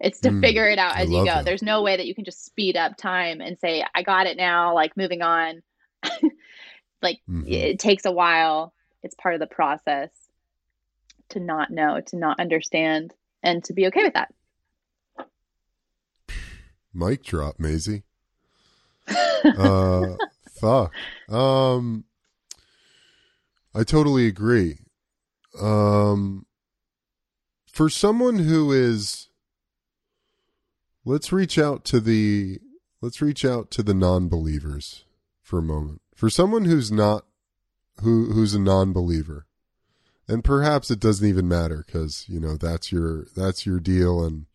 [0.00, 1.42] it's to Mm, figure it out as you go.
[1.42, 1.44] that.
[1.44, 4.36] There's no way that you can just speed up time and say, I got it
[4.36, 5.62] now, like moving on.
[7.02, 7.44] like Mhm.
[7.44, 8.72] it takes a while.
[9.02, 10.10] It's part of the process
[11.30, 14.32] to not know, to not understand, and to be okay with that.
[16.92, 18.02] Mic drop, Maisy.
[19.58, 20.16] uh
[20.60, 20.92] fuck
[21.30, 22.04] um
[23.74, 24.78] i totally agree
[25.60, 26.44] um
[27.66, 29.28] for someone who is
[31.04, 32.58] let's reach out to the
[33.00, 35.04] let's reach out to the non-believers
[35.42, 37.24] for a moment for someone who's not
[38.00, 39.46] who who's a non-believer.
[40.26, 44.46] And perhaps it doesn't even matter because you know that's your that's your deal and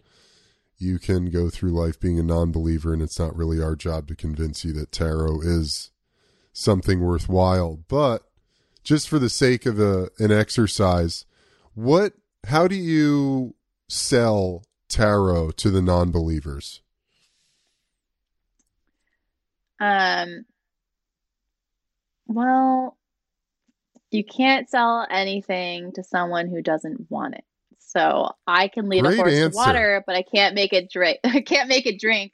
[0.77, 4.15] you can go through life being a non-believer and it's not really our job to
[4.15, 5.91] convince you that tarot is
[6.51, 7.79] something worthwhile.
[7.87, 8.23] But
[8.83, 11.25] just for the sake of a an exercise
[11.73, 12.13] what
[12.45, 13.55] how do you
[13.87, 16.81] sell tarot to the non-believers?
[19.79, 20.45] Um,
[22.27, 22.97] well,
[24.13, 27.43] you can't sell anything to someone who doesn't want it.
[27.79, 29.49] So I can lead Great a horse answer.
[29.51, 31.19] to water, but I can't make it drink.
[31.23, 32.33] I can't make it drink.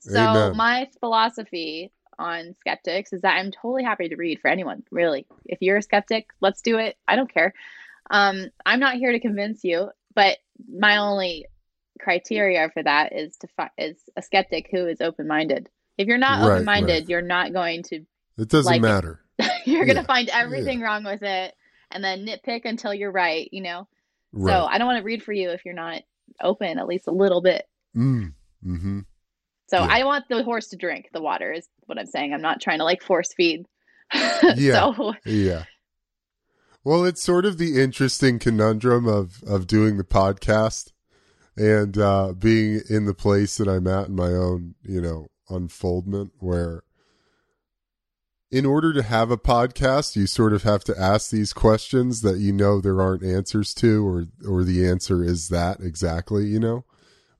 [0.00, 0.56] So Amen.
[0.56, 5.26] my philosophy on skeptics is that I'm totally happy to read for anyone, really.
[5.46, 6.96] If you're a skeptic, let's do it.
[7.08, 7.52] I don't care.
[8.10, 10.38] Um, I'm not here to convince you, but
[10.72, 11.46] my only
[12.00, 15.68] criteria for that is to fi- is a skeptic who is open-minded.
[15.96, 17.08] If you're not Right, open-minded, right.
[17.08, 18.04] you're not going to
[18.36, 19.18] it doesn't Like it.
[19.64, 21.54] you're going to Yeah, find everything wrong with it
[21.90, 23.88] and then nitpick until you're right, you know.
[24.32, 26.02] right So I don't want to read for you if you're not
[26.42, 27.64] open at least a little bit.
[27.96, 28.32] mm,
[28.66, 29.00] mm-hmm
[29.68, 29.88] So Yeah.
[29.90, 32.32] I want the horse to drink the water is what I'm saying.
[32.32, 33.66] I'm not trying to like force feed.
[34.56, 34.92] Yeah.
[34.94, 35.64] so Yeah.
[36.84, 40.92] Well, it's sort of the interesting conundrum of of doing the podcast
[41.56, 46.32] and uh being in the place that I'm at in my own, you know, unfoldment
[46.38, 46.82] where
[48.54, 52.38] in order to have a podcast, you sort of have to ask these questions that
[52.38, 56.84] you know there aren't answers to or or the answer is that exactly, you know.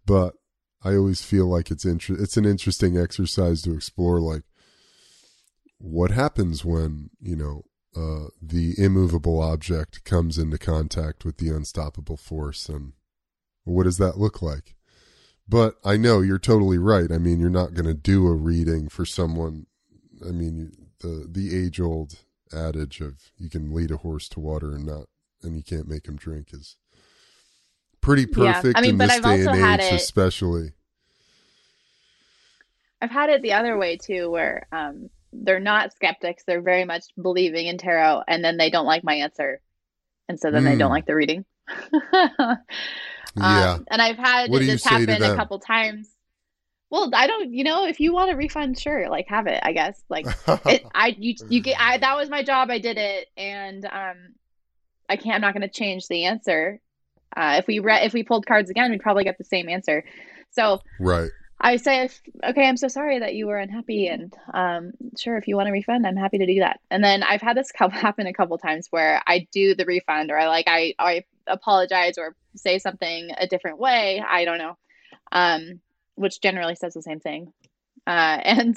[0.04, 0.34] But
[0.82, 4.42] I always feel like it's inter- it's an interesting exercise to explore like
[5.78, 7.62] what happens when you know
[7.94, 12.92] uh, the immovable object comes into contact with the unstoppable force and
[13.62, 14.74] what does that look like
[15.48, 18.88] but i know you're totally right i mean you're not going to do a reading
[18.88, 19.66] for someone
[20.26, 22.20] i mean the the age old
[22.52, 25.06] adage of you can lead a horse to water and not
[25.42, 26.76] and you can't make him drink is
[28.00, 30.72] pretty Yeah, perfect I mean, in but this I've day and had age it- especially
[33.00, 36.44] I've had it the other way too, where um, they're not skeptics.
[36.46, 39.60] They're very much believing in tarot, and then they don't like my answer,
[40.28, 40.94] and so then they don't Mm.
[40.94, 41.44] like the reading.
[43.36, 46.08] yeah Um, and I've had this happen a couple times.
[46.94, 49.58] Well, I don't, you know, if you want a refund, sure, like have it.
[49.64, 52.70] I guess, like it, I, you, you get, I, that was my job.
[52.70, 54.16] I did it, and um,
[55.08, 55.34] I can't.
[55.34, 56.78] I'm not going to change the answer.
[57.36, 60.04] Uh, if we read, if we pulled cards again, we'd probably get the same answer.
[60.52, 64.92] So right I say, if, okay, I'm so sorry that you were unhappy, and um,
[65.18, 66.78] sure, if you want a refund, I'm happy to do that.
[66.92, 70.30] And then I've had this couple happen a couple times where I do the refund,
[70.30, 74.22] or I like I I apologize or say something a different way.
[74.24, 74.76] I don't know,
[75.32, 75.80] um,
[76.16, 77.52] which generally says the same thing.
[78.06, 78.76] Uh, and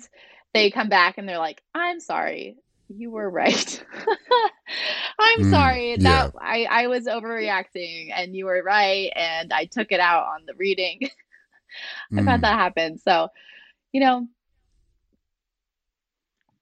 [0.54, 2.58] they come back and they're like, "I'm sorry,
[2.90, 3.84] you were right.
[5.20, 6.04] I'm Mm, sorry yeah.
[6.04, 10.46] that I I was overreacting, and you were right, and I took it out on
[10.46, 11.00] the reading."
[12.18, 12.26] I've Mm.
[12.26, 12.98] had that happen.
[13.00, 13.30] So,
[13.94, 14.28] you know,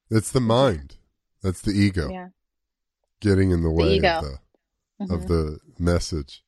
[0.10, 0.98] It's the mind
[1.42, 2.30] that's the ego yeah.
[3.20, 4.08] getting in the way ego.
[4.18, 4.40] of the
[5.16, 5.28] of Mhm.
[5.28, 6.44] the message.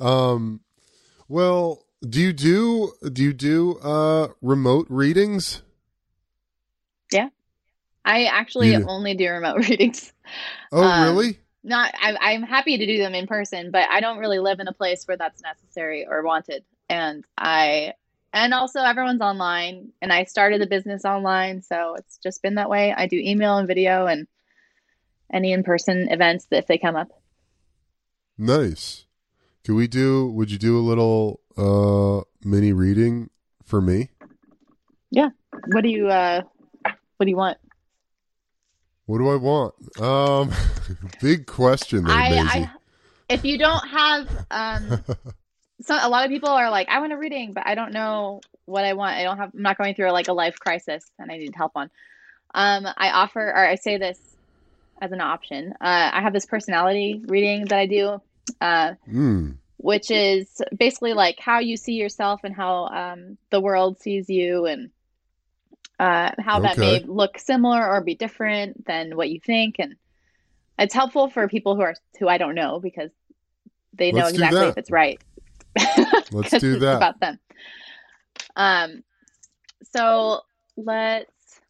[0.00, 0.60] Um,
[1.28, 5.62] well, do you do do you do uh remote readings?
[7.12, 7.28] Yeah.
[8.04, 10.12] I actually only do remote readings.
[10.70, 11.38] Oh, Um, really?
[11.64, 14.68] Not, I, I'm happy to do them in person, but I don't really live in
[14.68, 16.64] a place where that's necessary or wanted.
[16.88, 17.94] And I,
[18.32, 22.70] and also everyone's online, and I started the business online, so it's just been that
[22.70, 22.94] way.
[22.96, 24.28] I do email and video and
[25.32, 27.08] any in-person events if they come up.
[28.38, 29.05] Nice.
[29.66, 30.28] Could we do?
[30.28, 33.30] Would you do a little uh mini reading
[33.64, 34.10] for me?
[35.10, 35.30] Yeah.
[35.72, 36.42] What do you, uh,
[36.84, 37.58] what do you want?
[39.06, 39.74] What do I want?
[40.00, 40.52] Um,
[41.20, 42.28] big question there, I.
[42.38, 42.70] I,
[43.28, 45.04] if you don't have, um,
[45.80, 48.42] so a lot of people are like, I want a reading, but I don't know
[48.66, 49.16] what I want.
[49.16, 51.72] I don't have, I'm not going through like a life crisis and I need help
[51.74, 51.90] on.
[52.54, 54.20] Um, I offer, or I say this
[55.02, 55.72] as an option.
[55.80, 58.20] Uh, I have this personality reading that I do,
[58.60, 59.56] uh, Mm.
[59.78, 64.66] which is basically like how you see yourself and how um, the world sees you,
[64.66, 64.90] and
[65.98, 69.76] uh, how that may look similar or be different than what you think.
[69.78, 69.96] And
[70.78, 73.10] it's helpful for people who are who I don't know because
[73.94, 75.20] they know Let's do exactly if it's right.
[76.32, 76.96] Let's do that.
[76.96, 77.38] about them.
[78.56, 79.02] Um,
[79.92, 80.40] so
[80.76, 81.60] let's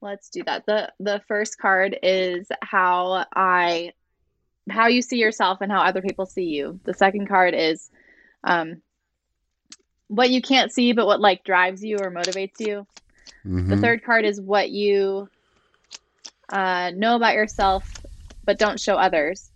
[0.00, 0.66] let's do that.
[0.66, 3.92] the The first card is how I
[4.70, 6.80] how you see yourself and how other people see you.
[6.84, 7.90] The second card is
[8.42, 8.82] um,
[10.08, 12.86] what you can't see, but what like drives you or motivates you.
[13.44, 13.80] The Mhm.
[13.80, 15.28] third card is what you
[16.50, 17.88] uh, know about yourself,
[18.44, 19.50] but don't show others.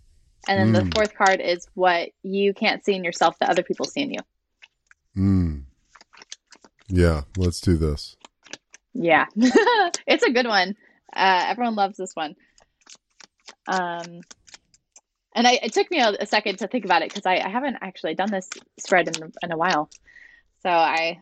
[0.47, 0.85] And then Mm.
[0.87, 4.11] the fourth card is what you can't see in yourself that other people see in
[4.11, 4.19] you.
[5.15, 5.63] Mm.
[6.87, 8.15] Yeah, let's do this.
[8.93, 10.75] Yeah, it's a good one.
[11.15, 12.35] Uh, everyone loves this one.
[13.67, 14.21] Um,
[15.35, 17.49] and I, it took me a, a second to think about it because I, I
[17.49, 19.89] haven't actually done this spread in, in a while.
[20.63, 21.19] So I,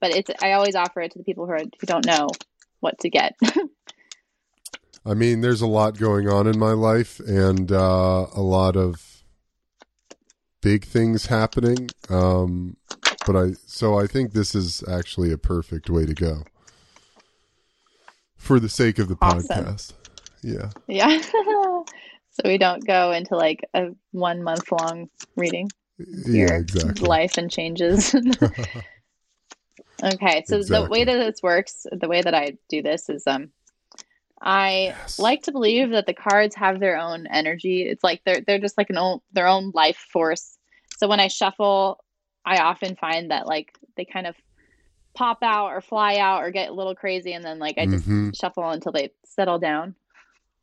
[0.00, 2.28] but it's I always offer it to the people who are, who don't know
[2.80, 3.36] what to get.
[5.06, 9.22] I mean, there's a lot going on in my life and uh, a lot of
[10.60, 11.90] big things happening.
[12.10, 12.76] Um,
[13.24, 16.42] but I, so I think this is actually a perfect way to go
[18.36, 19.64] for the sake of the Awesome.
[19.64, 19.92] podcast.
[20.42, 20.70] Yeah.
[20.88, 21.22] yeah.
[22.36, 25.72] so we don't go into like a one month long reading.
[26.26, 27.08] Yeah, exactly.
[27.08, 28.14] life and changes.
[30.04, 33.50] okay, so the way that this works, the way that I do this is um
[34.42, 35.18] I Yes.
[35.18, 37.82] like to believe that the cards have their own energy.
[37.82, 40.58] It's like they're they're just like an own their own life force.
[40.98, 41.98] So when I shuffle,
[42.44, 44.36] I often find that like they kind of
[45.14, 48.04] pop out or fly out or get a little crazy and then like I just
[48.06, 48.38] Mhm.
[48.38, 49.94] shuffle until they settle down.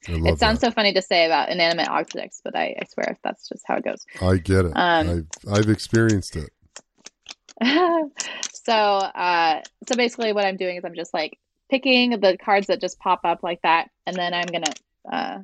[0.07, 0.67] It sounds that.
[0.67, 3.83] so funny to say about inanimate objects, but I, I swear that's just how it
[3.85, 4.05] goes.
[4.21, 4.73] I get it.
[4.75, 6.49] Um, I've, I've experienced it.
[8.65, 11.37] so uh so basically what i'm doing is i'm just like
[11.69, 14.73] picking the cards that just pop up like that and then i'm gonna
[15.11, 15.37] uh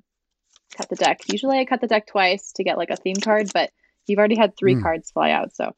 [0.75, 3.49] cut the deck usually i cut the deck twice to get like a theme card
[3.53, 3.69] but
[4.07, 4.81] you've already had three Hmm.
[4.81, 5.73] cards fly out so um,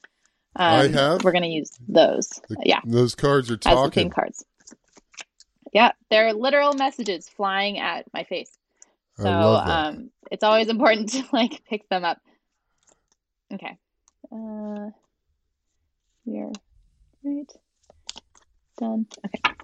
[0.56, 1.24] I have?
[1.24, 3.78] we're gonna use those The- yeah Those cards are talking.
[3.80, 4.46] as the theme cards
[5.74, 8.58] yeah they're literal messages flying at my face
[9.18, 12.20] so um it's always important to like pick them up.
[13.54, 13.78] Okay.
[14.32, 14.90] Uh
[16.26, 16.52] here.
[17.24, 17.52] Right.
[18.78, 19.06] Done.
[19.26, 19.56] Okay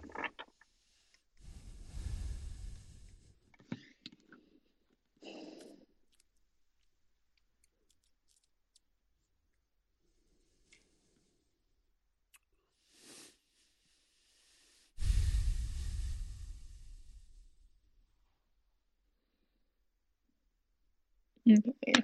[21.49, 22.03] okay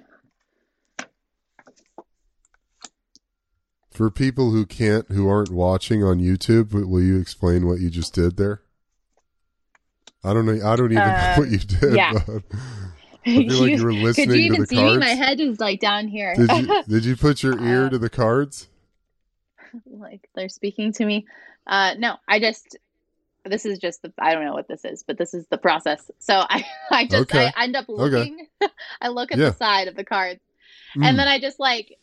[3.90, 8.12] For people who can't, who aren't watching on YouTube, will you explain what you just
[8.12, 8.62] did there?
[10.24, 10.58] I don't know.
[10.66, 11.94] I don't even know Um, what you did.
[11.94, 12.12] yeah.
[12.12, 12.42] But
[13.26, 14.98] I feel like you were listening could you to even the see me?
[14.98, 16.34] My head is like down here.
[16.34, 18.68] Did you did you put your ear Uh, to the cards?
[19.86, 21.26] like they're speaking to me.
[21.66, 22.76] Uh, no, I just
[23.44, 26.10] this is just the I don't know what this is, but this is the process.
[26.18, 27.46] So I I just Okay.
[27.56, 28.46] I end up looking.
[28.62, 28.72] Okay.
[29.00, 29.50] I look at Yeah.
[29.50, 30.40] the side of the cards,
[30.96, 31.04] Mm.
[31.04, 31.96] and then I just like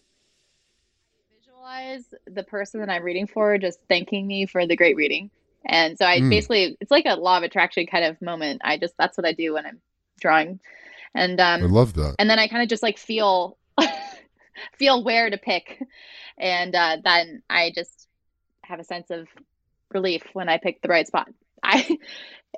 [1.40, 5.30] visualize the person that I'm reading for just thanking me for the great reading.
[5.66, 6.30] And so I Mm.
[6.30, 8.62] basically it's like a law of attraction kind of moment.
[8.64, 9.82] I just that's what I do when I'm
[10.20, 10.60] drawing.
[11.14, 12.16] And I um love that.
[12.20, 13.58] and then I kind of just like feel
[14.78, 15.82] feel where to pick,
[16.38, 18.08] and uh, then I just
[18.64, 19.28] have a sense of
[19.94, 21.30] relief when I picked the right spot.
[21.64, 21.98] I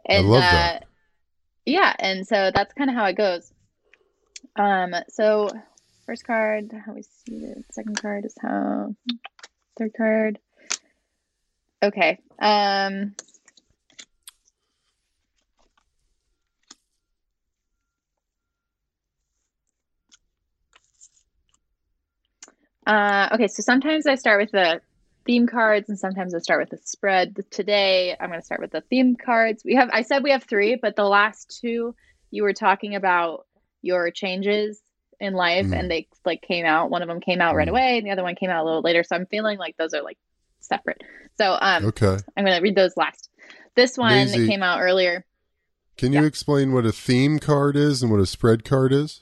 [0.06, 0.86] and love uh, that.
[1.66, 3.52] yeah, and so that's kind of how it goes.
[4.56, 5.50] Um, so
[6.06, 7.66] first card, how we see it.
[7.72, 8.96] Second card is how.
[9.78, 10.40] Third card.
[11.82, 12.20] Okay.
[12.40, 13.16] Um.
[22.86, 24.82] Uh, okay, so sometimes I start with the
[25.26, 27.38] theme cards and sometimes I start with the spread.
[27.52, 29.64] Today I'm going to start with the theme cards.
[29.64, 31.96] We have I said we have 3, but the last two
[32.32, 33.46] you were talking about
[33.82, 34.82] your changes
[35.20, 35.78] in life Mm.
[35.80, 36.90] and they like came out.
[36.90, 37.72] One of them came out right Mm.
[37.72, 39.94] away and the other one came out a little later, so I'm feeling like those
[39.94, 40.18] are like
[40.60, 41.02] separate.
[41.38, 42.18] So um Okay.
[42.36, 43.30] I'm going to read those last.
[43.76, 45.26] This one that came out earlier.
[45.98, 46.28] Can you Yeah.
[46.28, 49.22] explain what a theme card is and what a spread card is?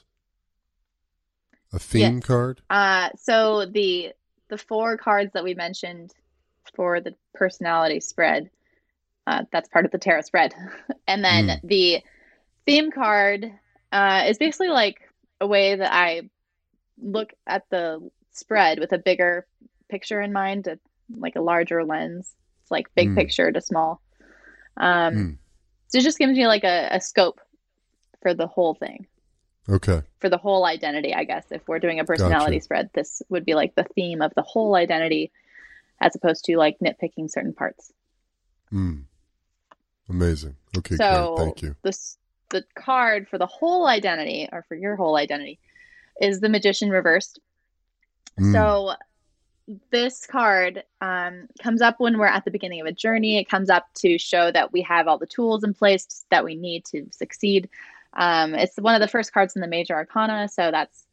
[1.72, 2.24] A theme Yes.
[2.24, 2.62] card?
[2.70, 4.12] Uh, so the
[4.52, 6.12] the four cards that we mentioned
[6.76, 8.50] for the personality spread,
[9.26, 10.54] uh, that's part of the tarot spread,
[11.08, 11.60] and then Mm.
[11.64, 12.02] the
[12.66, 13.50] theme card
[13.92, 15.00] uh, is basically like
[15.40, 16.28] a way that I
[16.98, 19.46] look at the spread with a bigger
[19.88, 20.68] picture in mind,
[21.16, 22.36] like a larger lens.
[22.62, 23.16] It's like big Mm.
[23.16, 24.02] picture to small.
[24.76, 25.38] Um, Mm.
[25.88, 27.40] So it just gives me like a, a scope
[28.22, 29.06] for the whole thing,
[29.68, 30.02] Okay.
[30.20, 31.46] for the whole identity, I guess.
[31.50, 32.64] If we're doing a personality Gotcha.
[32.64, 35.30] spread, this would be like the theme of the whole identity
[36.00, 37.92] as opposed to like nitpicking certain parts.
[38.72, 39.04] Mm.
[40.08, 40.56] Amazing.
[40.76, 41.44] Okay, so great.
[41.44, 41.76] Thank you.
[41.82, 42.18] This
[42.50, 45.58] the card for the whole identity or for your whole identity
[46.20, 47.38] is the magician reversed.
[48.38, 48.52] Mm.
[48.52, 48.94] So
[49.90, 53.38] this card um, comes up when we're at the beginning of a journey.
[53.38, 56.56] It comes up to show that we have all the tools in place that we
[56.56, 57.68] need to succeed.
[58.14, 61.06] Um, it's one of the first cards in the major arcana, so that's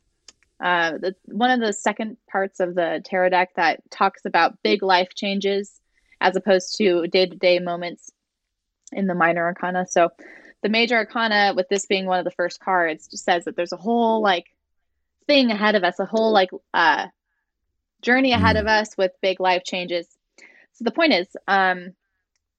[0.61, 4.83] uh, the, one of the second parts of the tarot deck that talks about big
[4.83, 5.79] life changes
[6.19, 8.11] as opposed to day-to-day moments
[8.91, 9.85] in the minor arcana.
[9.87, 10.09] So
[10.61, 13.71] the major arcana, with this being one of the first cards, just says that there's
[13.71, 14.47] a whole like
[15.27, 17.07] thing ahead of us, a whole like uh,
[18.01, 18.61] journey ahead Mm.
[18.61, 20.07] of us with big life changes.
[20.73, 21.93] So the point is, um,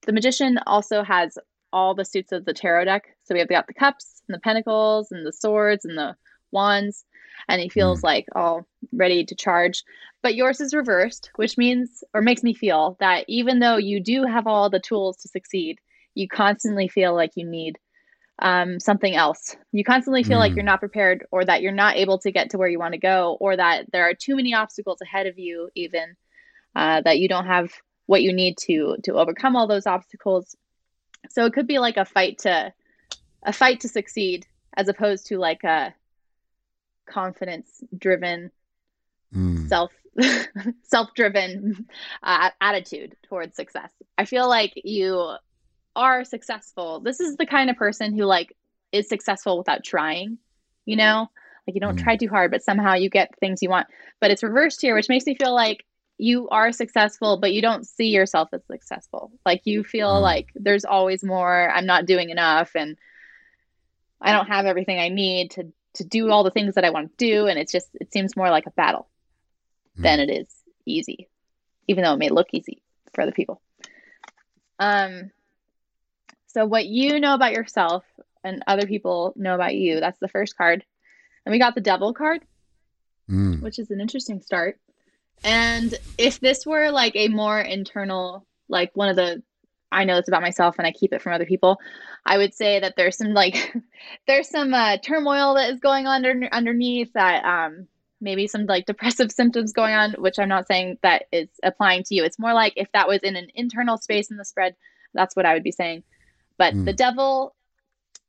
[0.07, 1.37] the magician also has
[1.73, 3.05] all the suits of the tarot deck.
[3.25, 6.17] So we have got the cups and the pentacles and the swords and the
[6.53, 7.05] wands,
[7.49, 9.85] and he feels like all ready to charge.
[10.23, 14.25] But yours is reversed, which means or makes me feel that even though you do
[14.25, 15.79] have all the tools to succeed,
[16.15, 17.79] you constantly feel like you need
[18.43, 19.57] um, something else.
[19.71, 20.57] You constantly feel like Mm.
[20.57, 22.99] you're not prepared, or that you're not able to get to where you want to
[22.99, 26.17] go, or that there are too many obstacles ahead of you, even
[26.75, 27.71] uh, that you don't have
[28.07, 30.57] what you need to to overcome all those obstacles.
[31.31, 32.73] So it could be like a fight to
[33.45, 35.95] a fight to succeed, as opposed to like a
[37.07, 38.51] confidence driven
[39.35, 39.69] Mm.
[39.69, 39.93] self
[40.83, 41.87] self driven
[42.25, 43.93] uh, attitude towards success.
[44.19, 45.37] I feel like you
[45.95, 47.01] are successful.
[47.01, 48.57] This is the kind of person who like
[48.91, 50.39] is successful without trying,
[50.85, 51.29] you know?
[51.67, 52.03] Like you don't Mm.
[52.03, 53.87] try too hard, but somehow you get things you want.
[54.21, 55.85] But it's reversed here, which makes me feel like
[56.21, 59.33] you are successful, but you don't see yourself as successful.
[59.47, 60.23] Like you feel Mm.
[60.23, 62.99] like there's always more, I'm not doing enough and
[64.21, 67.11] I don't have everything I need to to do all the things that I want
[67.11, 69.09] to do and it's just it seems more like a battle
[69.97, 70.49] than it is
[70.87, 71.29] easy,
[71.89, 72.81] even though it may look easy
[73.13, 73.61] for other people.
[74.79, 75.31] Um,
[76.47, 78.05] so what you know about yourself
[78.45, 80.85] and other people know about you, that's the first card.
[81.45, 82.43] And we got the devil card,
[83.29, 83.63] Mm.
[83.63, 84.79] which is an interesting start.
[85.45, 89.43] And if this were like a more internal, like one of the
[89.93, 91.79] I know it's about myself and I keep it from other people,
[92.25, 93.75] I would say that there's some like
[94.27, 97.89] there's some uh, turmoil that is going on under, underneath that um
[98.21, 102.15] maybe some like depressive symptoms going on, which I'm not saying that is applying to
[102.15, 102.25] you.
[102.25, 104.77] It's more like if that was in an internal space in the spread,
[105.15, 106.05] that's what I would be saying.
[106.59, 106.85] But Mm.
[106.85, 107.55] the devil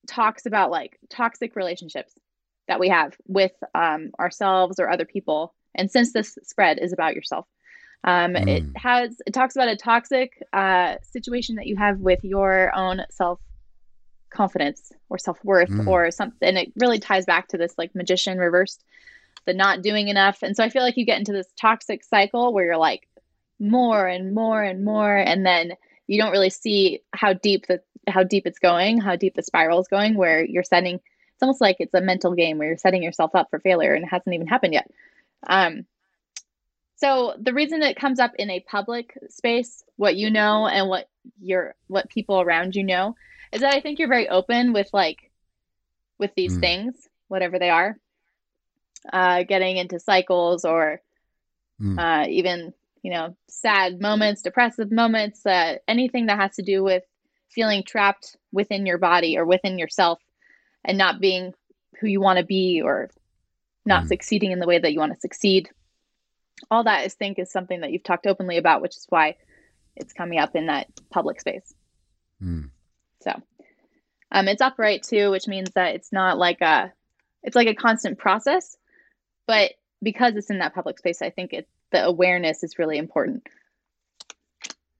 [0.07, 2.13] talks about like toxic relationships
[2.67, 5.53] that we have with um, ourselves or other people.
[5.75, 7.47] And since this spread is about yourself,
[8.03, 8.77] um, it Mm.
[8.77, 13.39] has it talks about a toxic uh, situation that you have with your own self
[14.29, 15.87] confidence or self worth Mm.
[15.87, 16.47] or something.
[16.47, 18.83] And it really ties back to this like magician reversed,
[19.45, 20.41] the not doing enough.
[20.41, 23.07] And so I feel like you get into this toxic cycle where you're like
[23.59, 25.73] more and more and more, and then
[26.07, 29.79] you don't really see how deep the how deep it's going, how deep the spiral
[29.79, 30.95] is going, where you're setting.
[30.95, 34.03] It's almost like it's a mental game where you're setting yourself up for failure, and
[34.05, 34.89] it hasn't even happened yet.
[35.47, 35.85] Um,
[36.95, 41.09] so the reason it comes up in a public space, what you know and what
[41.41, 43.15] your what people around you know,
[43.51, 45.31] is that I think you're very open with like
[46.19, 46.59] with these Mm.
[46.59, 47.97] things, whatever they are.
[49.11, 51.01] Uh, getting into cycles or
[51.81, 51.97] Mm.
[51.97, 57.03] uh, even you know sad moments, depressive moments, uh, anything that has to do with
[57.49, 60.19] feeling trapped within your body or within yourself
[60.85, 61.53] and not being
[61.99, 63.09] who you want to be or
[63.85, 64.07] not Mm.
[64.07, 65.69] succeeding in the way that you want to succeed.
[66.69, 69.37] All that I think is something that you've talked openly about, which is why
[69.95, 71.73] it's coming up in that public space.
[72.41, 72.69] Mm.
[73.21, 73.41] So
[74.31, 76.93] um, it's upright too, which means that it's not like a
[77.43, 78.77] it's like a constant process,
[79.47, 79.71] but
[80.03, 83.47] because it's in that public space, I think it the awareness is really important.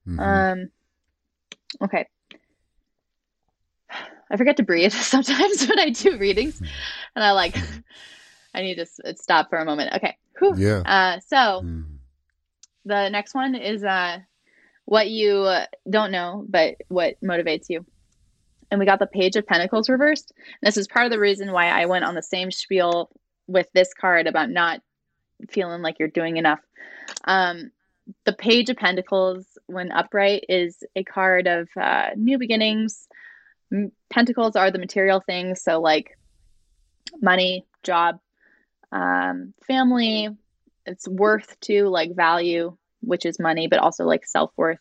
[0.06, 0.20] Mhm.
[0.20, 0.70] Um,
[1.80, 2.06] okay.
[4.30, 6.60] I forget to breathe sometimes when I do readings,
[7.14, 7.56] and I like
[8.54, 8.86] I need to
[9.16, 9.94] stop for a moment.
[9.94, 10.16] Okay.
[10.38, 10.54] Whew.
[10.56, 10.82] yeah.
[10.84, 11.98] Uh, so Mm.
[12.84, 14.18] the next one is uh,
[14.84, 17.84] what you uh, don't know, but what motivates you.
[18.70, 20.32] And we got the Page of Pentacles reversed.
[20.62, 23.10] This is part of the reason why I went on the same spiel
[23.46, 24.80] with this card about not
[25.50, 26.60] feeling like you're doing enough.
[27.24, 27.70] Um,
[28.24, 33.06] the Page of Pentacles, when upright, is a card of uh, new beginnings,
[34.10, 36.18] pentacles are the material things, so like
[37.20, 38.18] money, job,
[38.92, 40.28] um, family.
[40.86, 44.80] It's worth to like value, which is money, but also like self worth.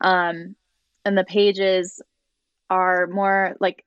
[0.00, 0.56] Um,
[1.04, 2.02] and the pages
[2.70, 3.84] are more like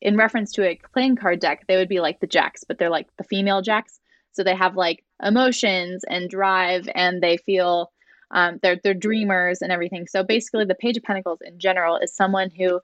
[0.00, 2.90] in reference to a playing card deck, they would be like the jacks, but they're
[2.90, 4.00] like the female jacks.
[4.32, 7.92] So they have like emotions and drive, and they feel
[8.30, 10.06] um, they're they're dreamers and everything.
[10.06, 12.80] So basically, the Page of Pentacles in general is someone who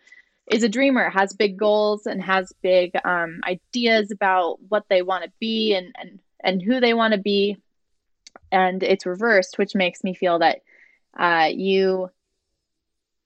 [0.50, 5.24] is a dreamer, has big goals, and has big um, ideas about what they want
[5.24, 7.56] to be and and and who they want to be.
[8.50, 10.60] And it's reversed, which makes me feel that
[11.18, 12.10] uh, you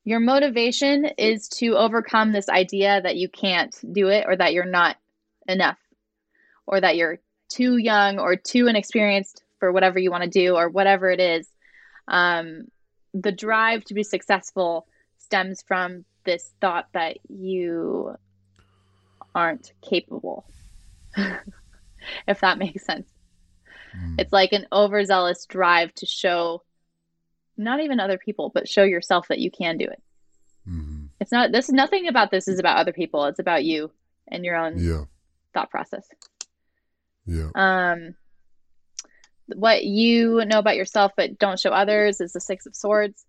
[0.05, 4.65] your motivation is to overcome this idea that you can't do it or that you're
[4.65, 4.97] not
[5.47, 5.79] enough
[6.67, 7.19] or that you're
[7.49, 11.49] too young or too inexperienced for whatever you want to do or whatever it is.
[12.09, 12.65] Um,
[13.15, 14.87] the drive to be successful
[15.19, 18.17] stems from this thought that you
[19.35, 20.45] aren't capable,
[22.29, 23.09] if that makes sense.
[23.97, 24.17] Mm.
[24.19, 26.63] It's like an overzealous drive to show
[27.57, 30.03] not even other people, but show yourself that you can do it.
[30.69, 31.07] Mm-hmm.
[31.21, 33.25] It's not this nothing about this is about other people.
[33.27, 33.91] It's about you
[34.29, 35.05] and your own yeah.
[35.55, 36.07] thought process.
[37.27, 37.51] Yeah.
[37.55, 38.15] Um
[39.55, 43.25] what you know about yourself but don't show others is the 6 of swords.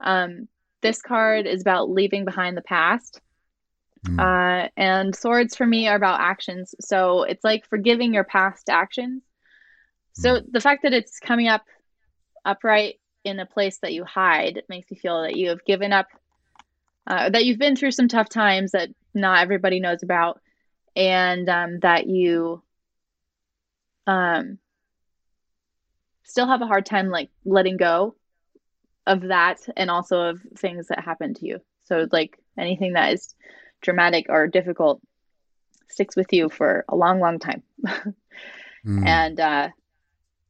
[0.00, 0.48] Um
[0.84, 3.20] this card is about leaving behind the past.
[4.06, 4.20] Mm.
[4.20, 6.74] Uh, and swords for me are about actions.
[6.78, 9.22] So it's like forgiving your past actions.
[10.12, 10.44] So mm.
[10.52, 11.62] the fact that it's coming up
[12.44, 16.06] upright in a place that you hide makes you feel that you have given up,
[17.06, 20.38] uh, that you've been through some tough times that not everybody knows about,
[20.94, 22.62] and um, that you
[24.06, 24.58] um,
[26.24, 28.14] still have a hard time like letting go
[29.06, 31.60] of that and also of things that happen to you.
[31.84, 33.34] So like anything that is
[33.82, 35.00] dramatic or difficult
[35.88, 37.62] sticks with you for a long, long time.
[37.86, 39.06] mm.
[39.06, 39.68] And uh,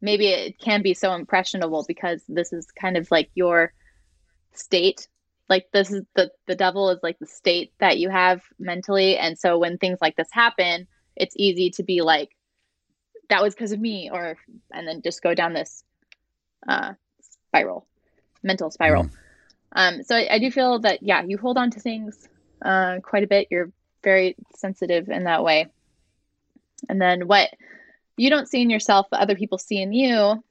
[0.01, 3.73] maybe it can be so impressionable because this is kind of like your
[4.53, 5.09] state
[5.49, 9.39] like this is the the devil is like the state that you have mentally and
[9.39, 10.87] so when things like this happen
[11.17, 12.31] it's easy to be like
[13.29, 14.37] that was because of me or
[14.73, 15.85] and then just go down this
[16.69, 16.93] uh
[17.47, 17.87] spiral
[18.45, 19.11] mental spiral mm.
[19.72, 22.28] um so I, I, do feel that yeah you hold on to things
[22.64, 23.72] uh quite a bit you're
[24.05, 25.66] very sensitive in that way
[26.88, 27.51] and then what
[28.16, 30.42] you don't see in yourself, but other people see in you.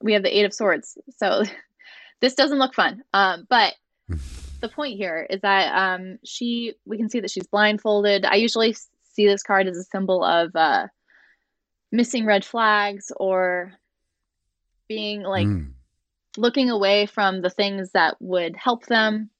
[0.00, 0.98] We have the Eight of Swords.
[1.16, 1.44] So
[2.20, 3.02] this doesn't look fun.
[3.12, 3.74] Um, but
[4.60, 8.24] the point here is that um, she, we can see that she's blindfolded.
[8.24, 8.74] I usually
[9.12, 10.86] see this card as a symbol of uh,
[11.90, 13.72] missing red flags or
[14.88, 15.72] being like mm.
[16.36, 19.30] Looking away from the things that would help them.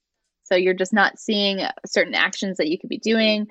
[0.45, 3.49] So you're just not seeing certain actions that you could be doing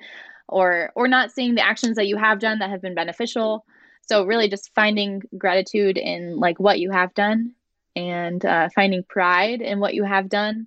[0.48, 3.64] or or not seeing the actions that you have done that have been beneficial
[4.02, 7.54] so really just finding gratitude in like what you have done
[7.94, 10.66] and uh, finding pride in what you have done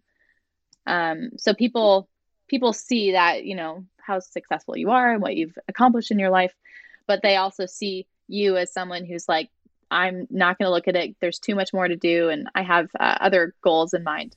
[0.88, 2.10] um, so people
[2.48, 6.30] people see that you know how successful you are and what you've accomplished in your
[6.30, 6.54] life
[7.08, 9.50] but they also see you as someone who's like
[9.96, 12.62] i'm not going to look at it there's too much more to do and i
[12.62, 14.36] have uh, other goals in mind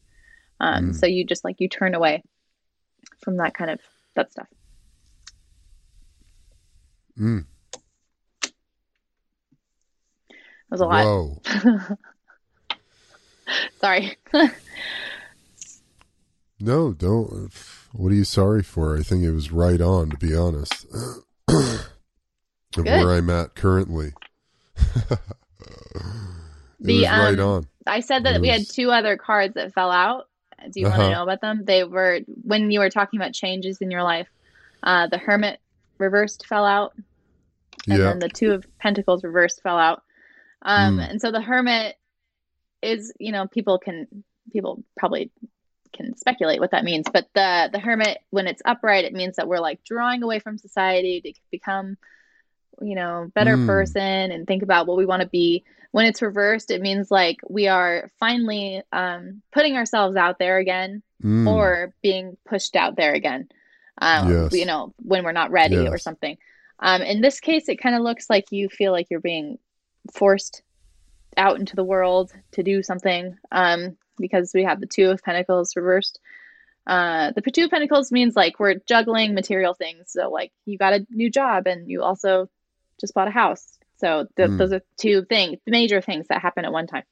[0.60, 0.94] um, mm.
[0.94, 2.22] so you just like you turn away
[3.22, 3.80] from that kind of
[4.14, 4.48] that stuff
[7.18, 7.44] mm.
[10.70, 11.38] was a lot.
[13.80, 14.16] Sorry.
[16.60, 17.50] no, don't.
[17.92, 18.96] What are you sorry for?
[18.96, 20.86] I think it was right on, to be honest.
[21.48, 21.88] of
[22.74, 22.84] Good.
[22.84, 24.12] where I'm at currently.
[26.80, 27.66] the, was right um, on.
[27.86, 30.28] I said that we had two other cards that fell out.
[30.72, 30.98] Do you uh-huh.
[30.98, 31.64] want to know about them?
[31.64, 34.28] They were when you were talking about changes in your life.
[34.82, 35.60] Uh, the Hermit
[35.98, 36.94] reversed fell out,
[37.88, 38.04] and yeah.
[38.04, 40.02] then the Two of Pentacles reversed fell out.
[40.62, 41.10] Um, mm.
[41.10, 41.96] And so the hermit
[42.82, 45.30] is, you know, people can people probably
[45.94, 49.48] can speculate what that means, but the the hermit when it's upright, it means that
[49.48, 51.96] we're like drawing away from society to become,
[52.80, 53.66] you know, better mm.
[53.66, 55.64] person and think about what we want to be.
[55.90, 61.02] When it's reversed, it means like we are finally um, putting ourselves out there again
[61.22, 61.48] mm.
[61.48, 63.48] or being pushed out there again.
[64.00, 64.52] Um, yes.
[64.52, 65.90] You know, when we're not ready yes.
[65.90, 66.36] or something.
[66.78, 69.58] Um, in this case, it kind of looks like you feel like you're being
[70.12, 70.62] forced
[71.36, 75.76] out into the world to do something um, because we have the two of pentacles
[75.76, 76.20] reversed
[76.88, 80.94] uh, the two of pentacles means like we're juggling material things so like you got
[80.94, 82.48] a new job and you also
[83.00, 84.58] just bought a house so th- mm.
[84.58, 87.04] those are two things major things that happen at one time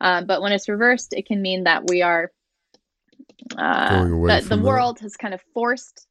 [0.00, 2.30] um, but when it's reversed it can mean that we are
[3.58, 6.06] uh, that the world has kind of forced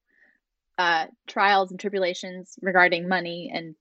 [0.77, 3.75] uh, trials and tribulations regarding money and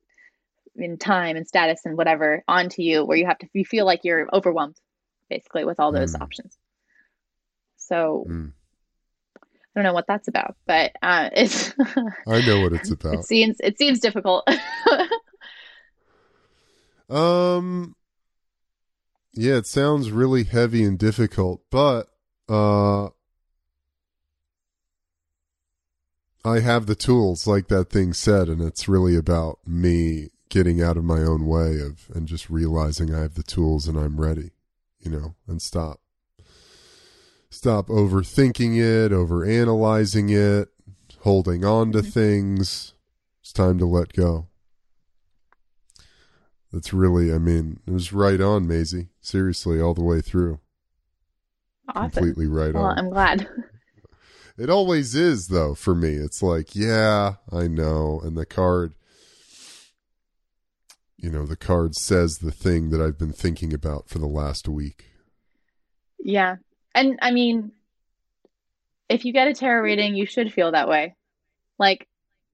[0.77, 4.01] in time and status and whatever onto you where you have to you feel like
[4.05, 4.77] you're overwhelmed
[5.29, 6.23] basically with all those Mm.
[6.23, 6.57] options
[7.77, 8.53] so Mm.
[9.41, 11.73] i don't know what that's about but uh it's
[12.27, 13.25] I know what it's it about.
[13.25, 14.47] seems it seems difficult
[17.09, 17.95] Um
[19.33, 22.09] yeah, it sounds really heavy and difficult, but
[22.49, 23.09] uh
[26.45, 30.97] I have the tools like that thing said and it's really about me getting out
[30.97, 34.53] of my own way of and just realizing I have the tools and I'm ready,
[35.01, 36.01] you know, and stop
[37.51, 40.69] stop overthinking it, over analyzing it,
[41.21, 42.95] holding on to things.
[43.41, 44.48] It's time to let go.
[46.73, 49.09] That's really, I mean, it was right on, Maisy.
[49.21, 50.61] Seriously, all the way through.
[51.89, 52.99] awesome Completely right well on.
[52.99, 53.49] i'm glad
[54.59, 56.15] It always is, though, for me.
[56.15, 58.21] It's like, yeah, I know.
[58.25, 58.93] And the card,
[61.17, 64.69] you know, the card says the thing that I've been thinking about for the last
[64.69, 65.07] week.
[66.19, 66.57] yeah
[66.95, 67.71] and i mean
[69.09, 71.15] if you get a tarot reading you should feel that way
[71.79, 72.09] like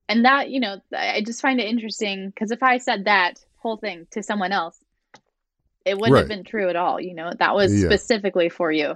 [0.09, 3.43] and that you know i I just find it interesting because if i said that
[3.65, 4.77] whole thing to someone else
[5.85, 7.89] it wouldn't have been true at all you know that was Yeah.
[7.89, 8.95] specifically for you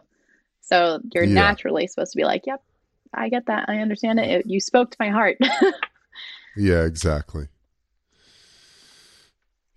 [0.61, 1.35] so you're Yeah.
[1.35, 2.63] naturally supposed to be like yep
[3.15, 5.39] i get that i understand it, It- you spoke to my heart
[6.57, 7.47] Yeah, exactly.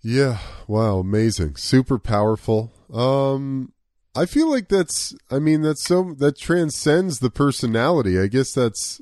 [0.02, 1.54] Yeah, wow, amazing.
[1.56, 2.72] Super powerful.
[2.92, 3.72] Um
[4.14, 8.18] I feel like that's I mean that's so that transcends the personality.
[8.18, 9.00] I guess that's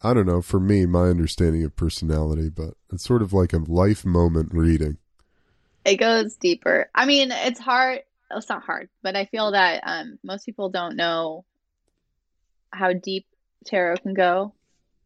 [0.00, 3.58] I don't know, for me my understanding of personality, but it's sort of like a
[3.58, 4.98] life moment reading.
[5.84, 10.18] It goes deeper i mean it's hard it's not hard but i feel that um,
[10.22, 11.44] most people don't know
[12.72, 13.26] how deep
[13.66, 14.54] tarot can go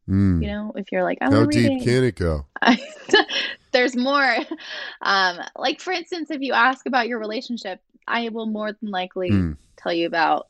[0.09, 0.41] Mm.
[0.41, 2.47] you know if you're like i How deep read can it go?
[3.73, 4.37] there's more
[5.03, 9.31] um like for instance if you ask about your relationship i will more than likely
[9.31, 9.57] Mm.
[9.77, 10.47] tell you about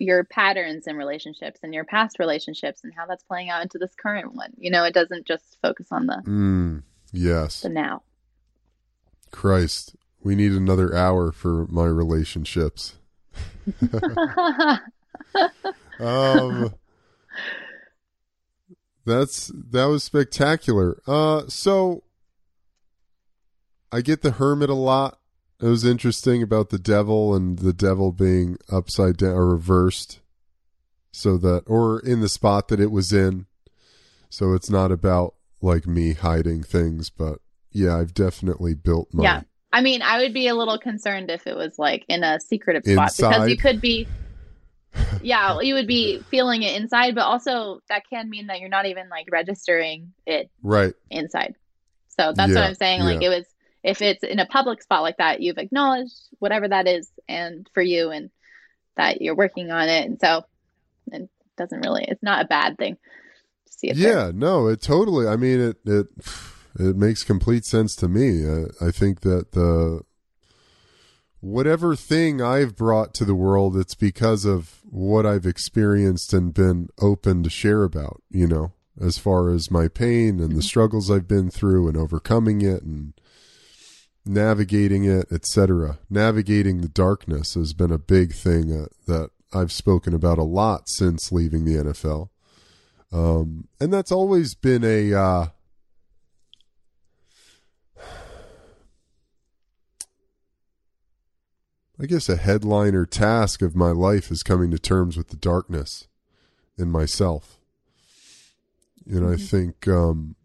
[0.00, 3.94] your patterns in relationships and your past relationships and how that's playing out into this
[3.94, 6.82] current one you know it doesn't just focus on the Mm.
[7.12, 7.60] Yes.
[7.60, 8.02] the now
[9.30, 9.96] Christ.
[10.22, 12.96] We need another hour for my relationships.
[16.00, 16.74] um
[19.04, 22.02] that's that was spectacular uh so
[23.92, 25.18] i get the hermit a lot
[25.60, 30.20] it was interesting about the devil and the devil being upside down or reversed
[31.12, 33.46] so that or in the spot that it was in
[34.28, 37.38] so it's not about like me hiding things but
[37.76, 39.42] yeah i've definitely built my Yeah.
[39.72, 42.84] I mean, I would be a little concerned if it was like in a secretive
[42.84, 44.08] spot because you could be,
[45.22, 48.86] yeah, you would be feeling it inside, but also that can mean that you're not
[48.86, 51.56] even like registering it right inside.
[52.08, 53.00] So that's Yeah, what I'm saying.
[53.02, 53.28] Like yeah.
[53.28, 53.44] it was,
[53.82, 57.82] if it's in a public spot like that, you've acknowledged whatever that is and for
[57.82, 58.30] you and
[58.96, 60.06] that you're working on it.
[60.06, 60.46] And so
[61.12, 62.96] it doesn't really, it's not a bad thing
[63.66, 63.96] to see it.
[63.98, 64.10] there.
[64.10, 65.26] Yeah, no, it totally.
[65.26, 66.06] I mean, it it
[66.78, 68.46] it makes complete sense to me.
[68.46, 70.02] I, I think that the
[71.40, 76.88] whatever thing I've brought to the world, it's because of what I've experienced and been
[77.00, 78.22] open to share about.
[78.30, 82.62] You know, as far as my pain and the struggles I've been through and overcoming
[82.62, 83.14] it and
[84.24, 85.98] navigating it, etc.
[86.10, 90.88] Navigating the darkness has been a big thing uh, that I've spoken about a lot
[90.88, 92.30] since leaving the NFL.
[93.12, 95.46] Um, and that's always been a uh,
[101.98, 106.08] I guess a headliner task of my life is coming to terms with the darkness
[106.76, 107.58] in myself.
[109.06, 110.36] And I think um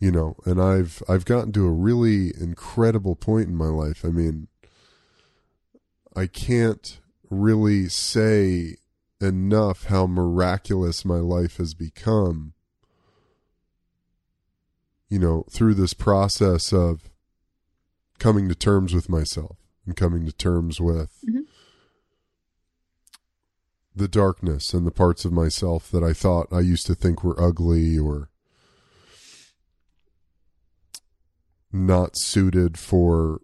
[0.00, 4.04] you know, and I've I've gotten to a really incredible point in my life.
[4.04, 4.48] I mean,
[6.16, 7.00] I can't
[7.30, 8.76] really say
[9.20, 12.52] enough how miraculous my life has become
[15.08, 17.10] you know through this process of
[18.18, 21.46] coming to terms with myself and coming to terms with Mhm.
[23.94, 27.40] the darkness and the parts of myself that I thought I used to think were
[27.40, 28.28] ugly or
[31.72, 33.40] not suited for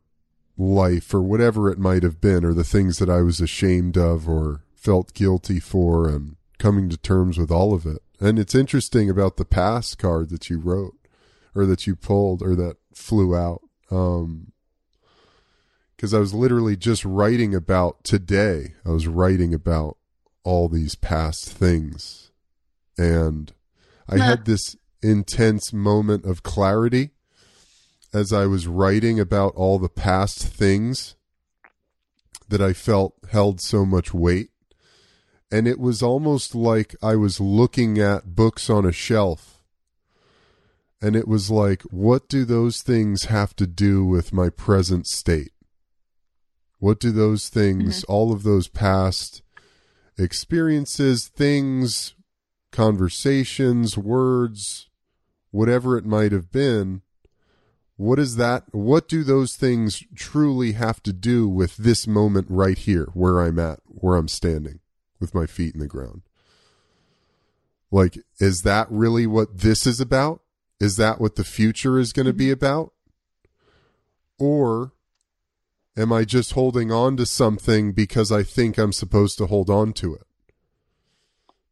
[0.57, 4.28] life or whatever it might have been or the things that I was ashamed of
[4.28, 8.03] or felt guilty for and coming to terms with all of it.
[8.20, 10.95] And it's interesting about the past card that you wrote
[11.55, 13.62] or that you pulled or that flew out.
[13.91, 14.50] Um,
[16.01, 18.73] because I was literally just writing about today.
[18.87, 19.99] I was writing about
[20.45, 22.31] all these past things,
[22.97, 23.53] and
[24.09, 27.11] I had this intense moment of clarity
[28.15, 31.17] as I was writing about all the past things
[32.49, 34.49] that I felt held so much weight.
[35.53, 39.63] And it was almost like I was looking at books on a shelf.
[41.03, 45.53] And it was like, what do those things have to do with my present state?
[46.81, 48.12] What do those things, mm-hmm.
[48.12, 49.43] all of those past
[50.18, 52.14] experiences, things,
[52.72, 54.89] conversations, words,
[55.51, 57.03] whatever it might have been,
[58.01, 58.64] what is that?
[58.72, 63.59] What do those things truly have to do with this moment right here, where I'm
[63.59, 64.81] at, where I'm standing
[65.20, 66.22] with my feet in the ground?
[67.91, 70.41] Like, is that really what this is about?
[70.81, 72.53] Is that what the future is going to be mm-hmm.
[72.55, 72.95] about?
[74.39, 74.93] Or
[76.01, 79.93] am I just holding on to something because I think I'm supposed to hold on
[79.95, 80.27] to it?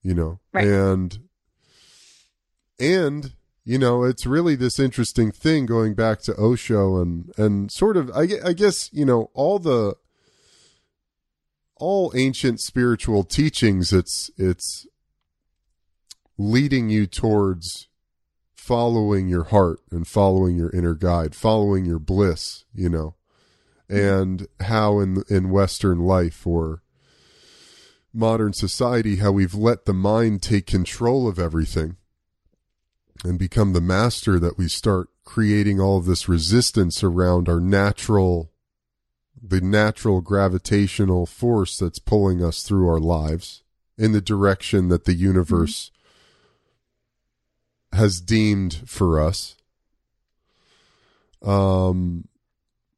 [0.03, 0.67] You know, right.
[0.67, 1.19] and,
[2.79, 3.33] and
[3.69, 8.11] you know, it's really this interesting thing going back to Osho and and sort of
[8.13, 9.95] I, I guess you know all the
[11.77, 13.93] all ancient spiritual teachings.
[13.93, 14.87] It's it's
[16.39, 17.89] leading you towards
[18.55, 22.65] following your heart and following your inner guide, following your bliss.
[22.73, 23.17] You know,
[23.89, 26.83] and how in in Western life or
[28.13, 31.97] modern society how we've let the mind take control of everything
[33.25, 38.51] and become the master that we start creating all of this resistance around our natural
[39.41, 43.63] the natural gravitational force that's pulling us through our lives
[43.97, 45.91] in the direction that the universe
[47.93, 47.99] mm-hmm.
[47.99, 49.57] has deemed for us
[51.43, 52.27] um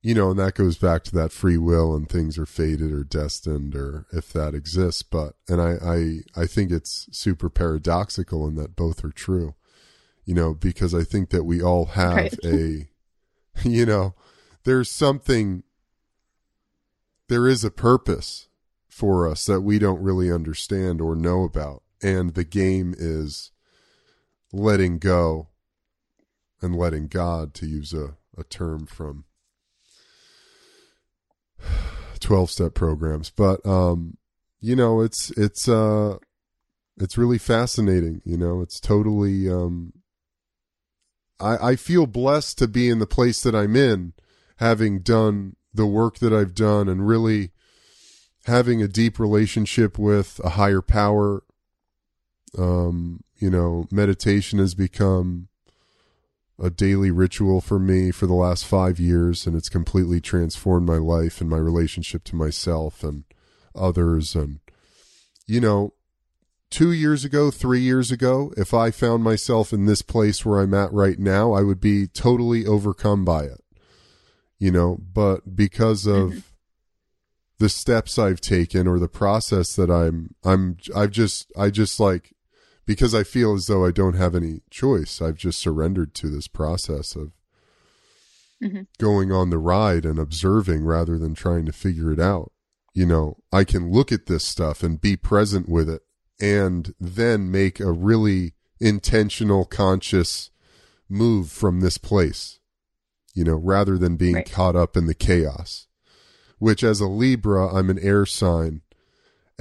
[0.03, 3.05] you know and that goes back to that free will and things are fated or
[3.05, 8.55] destined or if that exists but and i i i think it's super paradoxical in
[8.55, 9.55] that both are true
[10.30, 12.38] you know, because I think that we all have right.
[12.44, 12.88] a,
[13.68, 14.14] you know,
[14.62, 15.64] there's something,
[17.28, 18.46] there is a purpose
[18.88, 21.82] for us that we don't really understand or know about.
[22.01, 23.51] And the game is
[24.53, 25.48] letting go
[26.62, 29.24] and letting God, to use a, a term from
[32.20, 33.30] 12 step programs.
[33.30, 34.16] But, um,
[34.60, 36.18] you know, it's, it's, uh,
[36.98, 38.22] it's really fascinating.
[38.24, 39.92] You know, it's totally, um,
[41.40, 44.12] I, I feel blessed to be in the place that I'm in,
[44.56, 47.50] having done the work that I've done and really
[48.46, 51.42] having a deep relationship with a higher power.
[52.58, 55.48] Um, you know, meditation has become
[56.61, 60.98] a daily ritual for me for the last five years, and it's completely transformed my
[60.98, 63.24] life and my relationship to myself and
[63.74, 64.34] others.
[64.34, 64.61] And,
[65.46, 65.94] you know,
[66.68, 70.74] two years ago, three years ago, if I found myself in this place where I'm
[70.74, 73.64] at right now, I would be totally overcome by it.
[74.58, 76.38] You know, but because of mm-hmm.
[77.58, 82.34] the steps I've taken or the process that I'm, I'm, I've just, I just like,
[82.91, 86.49] because I feel as though I don't have any choice, I've just surrendered to this
[86.49, 87.30] process of
[88.61, 88.82] mm-hmm.
[88.99, 92.51] going on the ride and observing rather than trying to figure it out.
[92.93, 96.03] You know, I can look at this stuff and be present with it
[96.41, 100.51] and then make a really intentional, conscious
[101.09, 102.59] move from this place,
[103.34, 104.51] you know, rather than being right.
[104.51, 105.86] caught up in the chaos.
[106.59, 108.82] Which, as a Libra, I'm an air sign,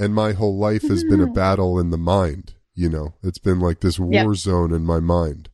[0.00, 2.54] and my whole life has been a battle in the mind.
[2.80, 4.34] You know, it's been like this war yep.
[4.36, 5.50] zone in my mind.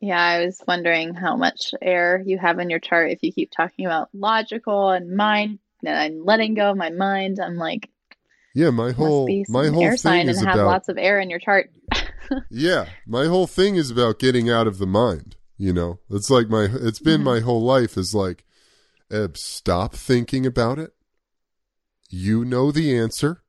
[0.00, 3.52] Yeah, I was wondering how much air you have in your chart if you keep
[3.52, 7.38] talking about logical and mind and I'm letting go of my mind.
[7.38, 7.90] I'm like,
[8.56, 11.38] yeah, my whole my whole air sign and have about, lots of air in your
[11.38, 11.70] chart.
[12.50, 15.36] yeah, my whole thing is about getting out of the mind.
[15.56, 17.24] You know, it's like my it's been mm-hmm.
[17.24, 18.44] my whole life is like,
[19.12, 20.92] Eb, stop thinking about it.
[22.10, 23.44] You know the answer.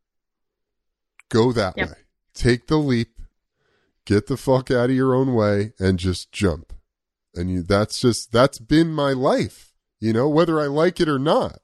[1.30, 1.90] Go that yep.
[1.90, 1.96] way.
[2.36, 3.22] Take the leap.
[4.06, 6.74] Get the fuck out of your own way and just jump.
[7.34, 9.74] And you, that's just that's been my life.
[10.00, 11.60] You know, whether I like it or not.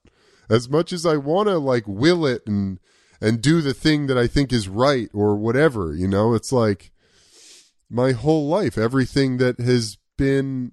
[0.50, 2.80] As much as I want to like will it and
[3.20, 5.94] and do the thing that I think is right or whatever.
[5.94, 6.90] You know, it's like
[7.88, 10.72] my whole life, everything that has been,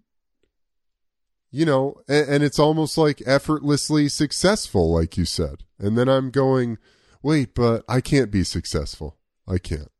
[1.52, 5.64] you know, and, and it's almost like effortlessly successful, like you said.
[5.78, 6.80] And then I'm going,
[7.22, 9.19] wait, but I can't be successful.
[9.50, 9.92] I can't.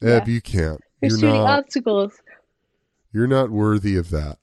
[0.00, 0.16] Yeah.
[0.16, 0.80] Eb, you can't.
[1.00, 2.20] You're, You're shooting not, obstacles.
[3.12, 4.38] You're not worthy of that.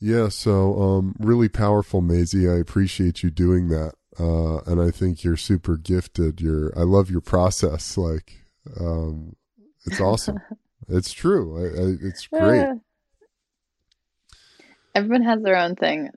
[0.00, 2.52] Yeah, so um, really powerful, Maisy.
[2.52, 6.40] I appreciate you doing that uh, and I think you're super gifted.
[6.40, 7.96] You're I love your process.
[7.96, 8.44] Like,
[8.78, 9.34] um,
[9.86, 10.38] It's awesome.
[10.88, 11.58] it's true.
[11.58, 12.80] I, I, it's great.
[14.94, 16.10] Everyone has their own thing.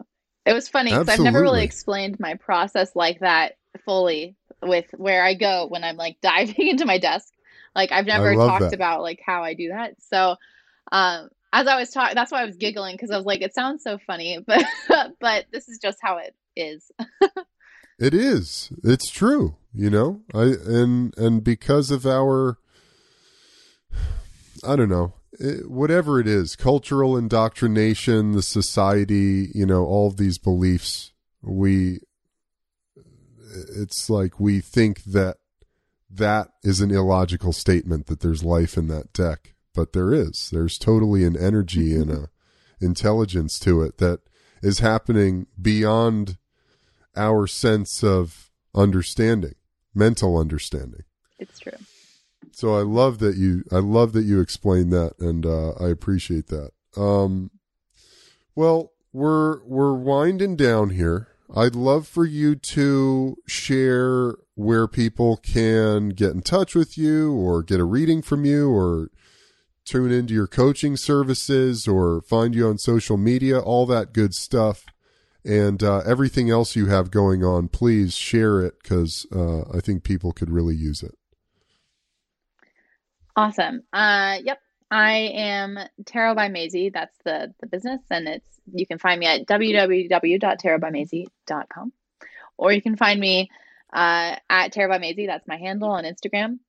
[0.46, 5.24] It was funny because I've never really explained my process like that fully with where
[5.24, 7.34] I go when I'm like diving into my desk.
[7.76, 8.74] Like I've never talked that.
[8.74, 9.96] about like how I do that.
[10.02, 10.36] So
[10.92, 13.54] um as I was talking that's why I was giggling because I was like it
[13.54, 14.66] sounds so funny but
[15.20, 16.92] but this is just how it is.
[18.00, 18.72] it is.
[18.84, 20.22] It's true, you know.
[20.34, 22.58] I and and because of our
[24.66, 30.18] I don't know, it, whatever it is, cultural indoctrination, the society, you know, all of
[30.18, 32.00] these beliefs, we,
[33.54, 35.38] it's like we think that
[36.10, 40.50] that is an illogical statement that there's life in that deck, but there is.
[40.52, 42.30] There's totally an energy and a
[42.80, 44.22] intelligence to it that
[44.62, 46.38] is happening beyond
[47.16, 49.56] our sense of understanding,
[49.94, 51.04] mental understanding.
[51.40, 51.74] It's true.
[52.52, 56.48] So I love that you I love that you explained that and uh, I appreciate
[56.48, 56.72] that.
[56.96, 57.52] Um,
[58.56, 61.28] well, we're we're winding down here.
[61.56, 67.64] I'd love for you to share where people can get in touch with you or
[67.64, 69.10] get a reading from you or
[69.86, 74.86] tune into your coaching services or find you on social media, all that good stuff.
[75.46, 80.04] And uh, everything else you have going on, please share it because uh, I think
[80.04, 81.16] people could really use it.
[83.38, 83.84] Awesome.
[83.94, 84.60] Uh, yep.
[84.90, 86.94] I am Tarot by Maisy.
[86.94, 91.94] That's the the business, and it's you can find me at www.tarotbymaisy.com,
[92.58, 93.52] or you can find me
[93.94, 95.28] uh, at Tarot by Maisy.
[95.28, 96.60] That's my handle on Instagram,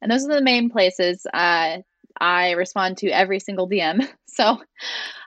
[0.00, 1.26] and those are the main places.
[1.32, 1.78] Uh,
[2.18, 4.08] I respond to every single DM.
[4.36, 4.60] So,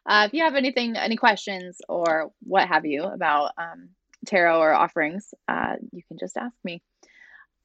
[0.05, 3.89] uh, if you have anything, any questions or what have you about um,
[4.27, 6.83] tarot or offerings, uh, you can just ask me.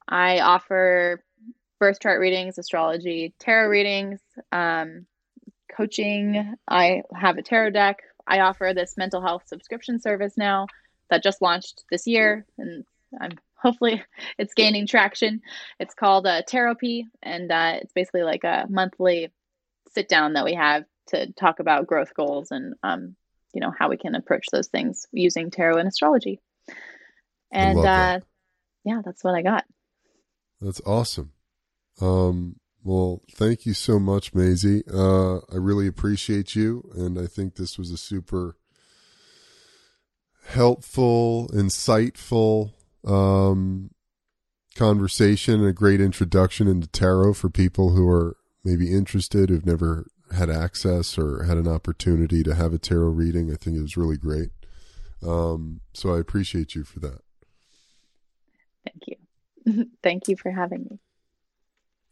[0.07, 1.23] I offer
[1.85, 4.19] birth chart readings, astrology, tarot readings,
[4.51, 5.05] um,
[5.71, 6.55] coaching.
[6.67, 7.99] I have a tarot deck.
[8.25, 10.65] I offer this mental health subscription service now
[11.11, 12.83] that just launched this year, and
[13.21, 14.01] I'm hopefully
[14.39, 15.41] it's gaining traction.
[15.79, 19.31] It's called uh, Therapy, and uh, it's basically like a monthly
[19.93, 23.15] sit down that we have to talk about growth goals and um,
[23.53, 26.39] you know how we can approach those things using tarot and astrology.
[27.51, 28.21] And uh,
[28.83, 29.65] yeah, that's what I got.
[30.59, 31.31] That's awesome.
[32.01, 34.83] Um, well, thank you so much, Maisy.
[34.93, 38.57] Uh, I really appreciate you, and I think this was a super
[40.49, 42.73] helpful, insightful
[43.03, 43.89] um,
[44.75, 50.05] conversation, and a great introduction into tarot for people who are maybe interested, who've never
[50.35, 53.51] had access or had an opportunity to have a tarot reading.
[53.51, 54.49] I think it was really great.
[55.25, 57.21] Um, so I appreciate you for that.
[58.85, 59.85] Thank you.
[60.03, 60.99] Thank you for having me.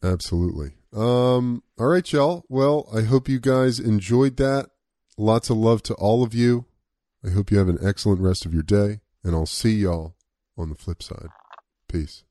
[0.03, 0.73] Absolutely.
[0.93, 2.43] Um, all right, y'all.
[2.49, 4.69] Well, I hope you guys enjoyed that.
[5.17, 6.65] Lots of love to all of you.
[7.25, 10.15] I hope you have an excellent rest of your day, and I'll see y'all
[10.57, 11.29] on the flip side.
[11.87, 12.23] Peace.